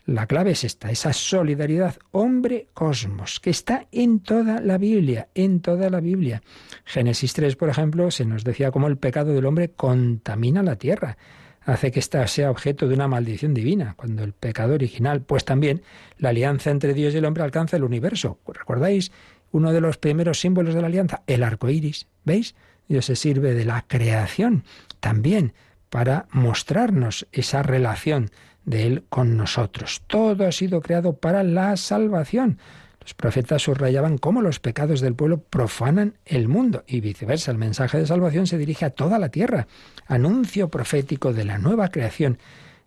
[0.06, 5.90] la clave es esta, esa solidaridad hombre-cosmos, que está en toda la Biblia, en toda
[5.90, 6.42] la Biblia.
[6.84, 11.18] Génesis 3, por ejemplo, se nos decía cómo el pecado del hombre contamina la tierra,
[11.66, 15.82] hace que ésta sea objeto de una maldición divina, cuando el pecado original, pues también
[16.18, 18.40] la alianza entre Dios y el hombre alcanza el universo.
[18.46, 19.12] ¿Recordáis
[19.52, 21.24] uno de los primeros símbolos de la alianza?
[21.28, 22.08] El arco iris.
[22.26, 22.56] ¿Veis?
[22.90, 24.66] Dios se sirve de la creación
[25.00, 25.54] también
[25.90, 28.32] para mostrarnos esa relación
[28.66, 30.02] de Él con nosotros.
[30.08, 32.60] Todo ha sido creado para la salvación.
[33.02, 37.52] Los profetas subrayaban cómo los pecados del pueblo profanan el mundo y viceversa.
[37.52, 39.68] El mensaje de salvación se dirige a toda la tierra.
[40.08, 42.38] Anuncio profético de la nueva creación.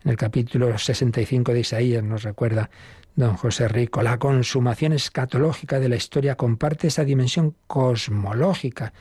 [0.05, 2.71] En el capítulo 65 de Isaías nos recuerda
[3.15, 8.93] don José Rico, la consumación escatológica de la historia comparte esa dimensión cosmológica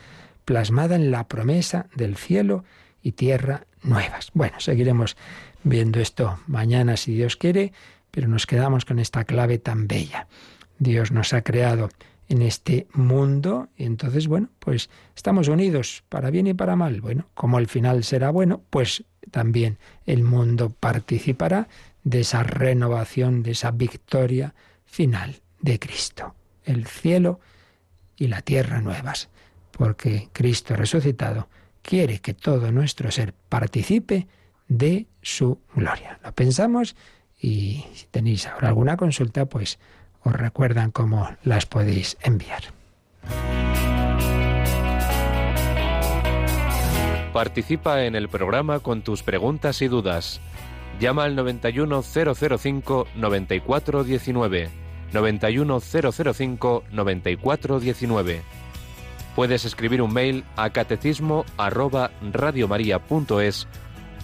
[0.44, 2.64] plasmada en la promesa del cielo
[3.02, 4.30] y tierra nuevas.
[4.34, 5.16] Bueno, seguiremos
[5.66, 7.72] viendo esto mañana si Dios quiere,
[8.12, 10.28] pero nos quedamos con esta clave tan bella.
[10.78, 11.88] Dios nos ha creado
[12.28, 17.00] en este mundo y entonces, bueno, pues estamos unidos para bien y para mal.
[17.00, 21.68] Bueno, como el final será bueno, pues también el mundo participará
[22.04, 24.54] de esa renovación, de esa victoria
[24.84, 26.36] final de Cristo.
[26.64, 27.40] El cielo
[28.16, 29.30] y la tierra nuevas,
[29.72, 31.48] porque Cristo resucitado
[31.82, 34.28] quiere que todo nuestro ser participe
[34.68, 36.18] de su gloria.
[36.24, 36.96] Lo pensamos
[37.40, 39.78] y si tenéis ahora alguna consulta, pues
[40.22, 42.62] os recuerdan cómo las podéis enviar.
[47.32, 50.40] Participa en el programa con tus preguntas y dudas.
[50.98, 54.70] Llama al 91005 9419.
[55.12, 58.42] 91005 9419.
[59.34, 62.10] Puedes escribir un mail a catecismo arroba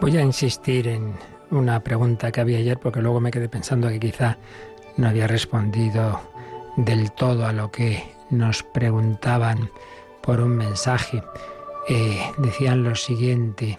[0.00, 1.12] Voy a insistir en
[1.50, 4.38] una pregunta que había ayer porque luego me quedé pensando que quizá
[4.96, 6.22] no había respondido
[6.78, 9.70] del todo a lo que nos preguntaban
[10.22, 11.22] por un mensaje.
[11.86, 13.78] Eh, decían lo siguiente,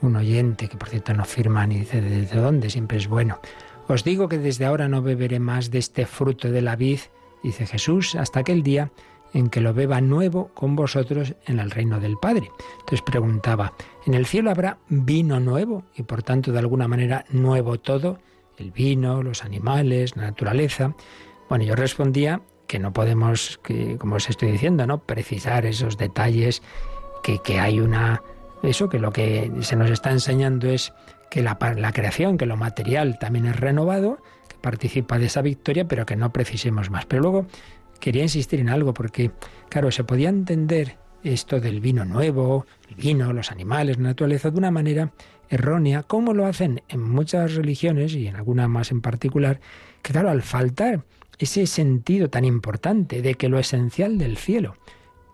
[0.00, 3.38] un oyente que por cierto no firman y dice desde dónde, siempre es bueno.
[3.86, 7.00] Os digo que desde ahora no beberé más de este fruto de la vid,
[7.42, 8.92] dice Jesús, hasta aquel día
[9.34, 12.50] en que lo beba nuevo con vosotros en el reino del Padre.
[12.80, 13.74] Entonces preguntaba,
[14.06, 18.18] ¿en el cielo habrá vino nuevo y por tanto de alguna manera nuevo todo?
[18.56, 20.94] El vino, los animales, la naturaleza.
[21.48, 24.98] Bueno, yo respondía que no podemos, que, como os estoy diciendo, ¿no?
[24.98, 26.62] precisar esos detalles,
[27.22, 28.22] que, que hay una...
[28.62, 30.92] Eso, que lo que se nos está enseñando es
[31.30, 35.88] que la, la creación, que lo material también es renovado, que participa de esa victoria,
[35.88, 37.06] pero que no precisemos más.
[37.06, 37.46] Pero luego
[38.00, 39.30] quería insistir en algo porque,
[39.68, 44.58] claro, se podía entender esto del vino nuevo, el vino, los animales, la naturaleza, de
[44.58, 45.12] una manera
[45.48, 49.60] errónea, como lo hacen en muchas religiones y en alguna más en particular,
[50.02, 51.04] que claro, al faltar
[51.38, 54.76] ese sentido tan importante de que lo esencial del cielo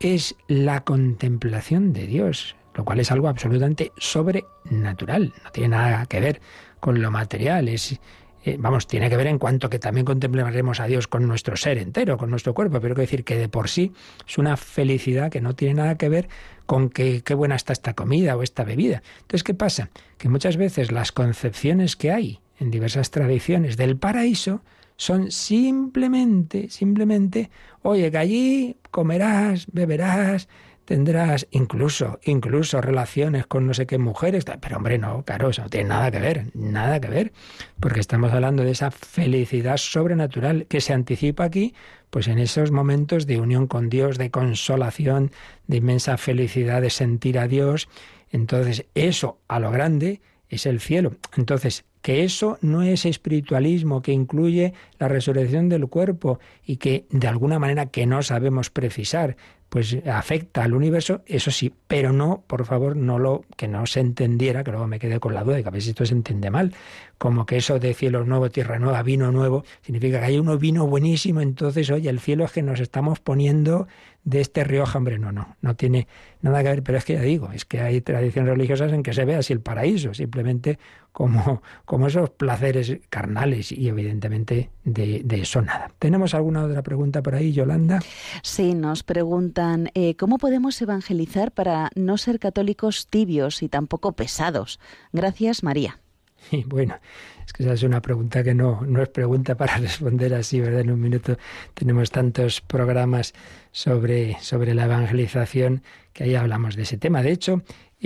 [0.01, 6.21] es la contemplación de Dios, lo cual es algo absolutamente sobrenatural, no tiene nada que
[6.21, 6.41] ver
[6.81, 7.99] con lo material, es
[8.47, 11.79] eh, vamos, tiene que ver en cuanto que también contemplaremos a Dios con nuestro ser
[11.79, 13.93] entero, con nuestro cuerpo, pero quiero decir que de por sí
[14.25, 16.29] es una felicidad que no tiene nada que ver
[16.65, 19.03] con que qué buena está esta comida o esta bebida.
[19.23, 19.91] Entonces, ¿qué pasa?
[20.17, 24.63] Que muchas veces las concepciones que hay en diversas tradiciones del paraíso
[24.97, 27.51] son simplemente, simplemente,
[27.83, 30.49] oye, que allí comerás, beberás,
[30.87, 35.69] tendrás incluso, incluso relaciones con no sé qué mujeres, pero hombre, no, claro, eso no
[35.69, 37.33] tiene nada que ver, nada que ver,
[37.81, 41.75] porque estamos hablando de esa felicidad sobrenatural que se anticipa aquí,
[42.09, 45.33] pues en esos momentos de unión con Dios, de consolación,
[45.67, 47.89] de inmensa felicidad de sentir a Dios,
[48.31, 51.17] entonces eso a lo grande es el cielo.
[51.37, 57.27] Entonces, que eso no es espiritualismo, que incluye la resurrección del cuerpo y que de
[57.27, 59.37] alguna manera que no sabemos precisar,
[59.69, 64.01] pues afecta al universo, eso sí, pero no, por favor, no lo que no se
[64.01, 66.51] entendiera, que luego me quedé con la duda de que a veces esto se entiende
[66.51, 66.73] mal,
[67.19, 70.87] como que eso de cielo nuevo, tierra nueva, vino nuevo, significa que hay uno vino
[70.87, 73.89] buenísimo, entonces, oye, el cielo es que nos estamos poniendo
[74.27, 76.09] de este Rioja, hombre, no, no, no tiene
[76.43, 79.13] nada que ver, pero es que ya digo, es que hay tradiciones religiosas en que
[79.13, 80.79] se ve así el paraíso, simplemente
[81.17, 85.91] como, como esos placeres carnales y evidentemente de, eso nada.
[85.99, 88.01] ¿Tenemos alguna otra pregunta por ahí, Yolanda?
[88.43, 94.79] Sí, nos preguntan, eh, ¿cómo podemos evangelizar para no ser católicos tibios y tampoco pesados?
[95.11, 96.01] Gracias, María.
[96.53, 96.99] Y bueno,
[97.47, 100.81] es que esa es una pregunta que no, no es pregunta para responder así, ¿verdad?
[100.81, 101.39] En un minuto
[101.73, 103.33] tenemos tantos programas
[103.73, 107.23] sobre, sobre la evangelización que ahí hablamos de ese tema.
[107.23, 107.63] De hecho,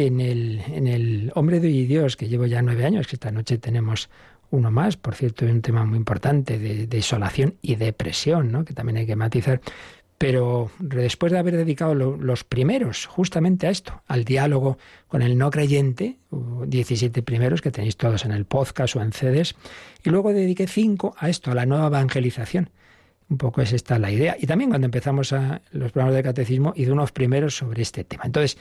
[0.06, 3.58] en el, en el Hombre de Dios, que llevo ya nueve años, que esta noche
[3.58, 4.08] tenemos
[4.50, 8.64] uno más, por cierto, un tema muy importante de, de isolación y depresión, ¿no?
[8.64, 9.60] que también hay que matizar.
[10.18, 14.76] Pero después de haber dedicado los primeros justamente a esto, al diálogo
[15.08, 19.54] con el no creyente, 17 primeros que tenéis todos en el podcast o en CDs,
[20.04, 22.68] y luego dediqué cinco a esto, a la nueva evangelización.
[23.30, 24.36] Un poco es esta la idea.
[24.38, 28.24] Y también cuando empezamos a los programas de catecismo, hice unos primeros sobre este tema.
[28.26, 28.58] Entonces,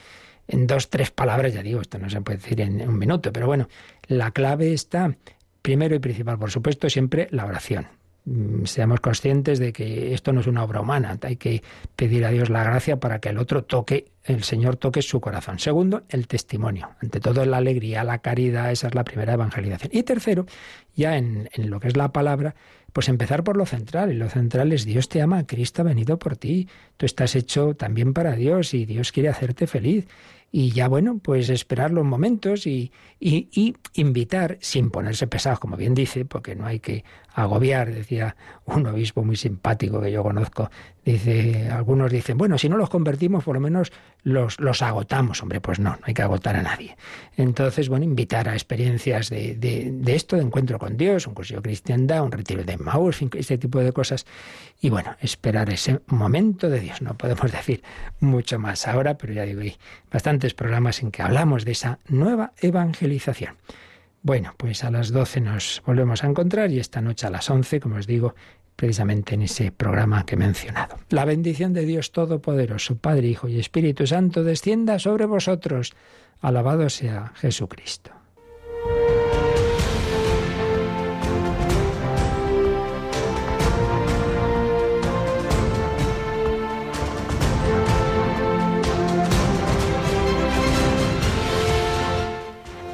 [0.50, 3.46] en dos, tres palabras, ya digo, esto no se puede decir en un minuto, pero
[3.46, 3.70] bueno,
[4.08, 5.16] la clave está,
[5.62, 7.88] primero y principal, por supuesto, siempre la oración.
[8.26, 11.62] Mm, seamos conscientes de que esto no es una obra humana, hay que
[11.96, 15.60] pedir a Dios la gracia para que el otro toque, el Señor toque su corazón.
[15.60, 16.90] Segundo, el testimonio.
[17.00, 19.92] Ante todo, la alegría, la caridad, esa es la primera evangelización.
[19.94, 20.48] Y tercero,
[20.96, 22.56] ya en, en lo que es la palabra,
[22.94, 24.12] pues empezar por lo central.
[24.12, 26.68] Y lo central es Dios te ama, Cristo ha venido por ti.
[26.98, 30.08] Tú estás hecho también para Dios y Dios quiere hacerte feliz
[30.52, 35.94] y ya bueno, pues esperar los momentos y, y, invitar sin ponerse pesados, como bien
[35.94, 38.36] dice, porque no hay que agobiar, decía
[38.66, 40.72] un obispo muy simpático que yo conozco,
[41.14, 43.92] dice, algunos dicen, bueno, si no los convertimos, por lo menos
[44.24, 46.98] los, los agotamos, hombre, pues no, no hay que agotar a nadie.
[47.38, 51.62] Entonces, bueno, invitar a experiencias de, de, esto, de encuentro con Dios, un curso de
[51.62, 54.26] cristiandad, un retiro de Maús, este tipo de cosas,
[54.82, 57.02] y bueno, esperar ese momento de Dios.
[57.02, 57.84] No podemos decir
[58.20, 59.78] mucho más ahora, pero ya digo, hay
[60.12, 63.56] bastantes programas en que hablamos de esa nueva evangelización.
[64.22, 67.80] Bueno, pues a las 12 nos volvemos a encontrar y esta noche a las 11,
[67.80, 68.36] como os digo,
[68.80, 70.96] precisamente en ese programa que he mencionado.
[71.10, 75.92] La bendición de Dios Todopoderoso, Padre, Hijo y Espíritu Santo, descienda sobre vosotros.
[76.40, 78.12] Alabado sea Jesucristo.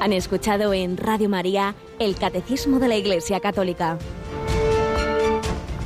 [0.00, 3.98] Han escuchado en Radio María el Catecismo de la Iglesia Católica.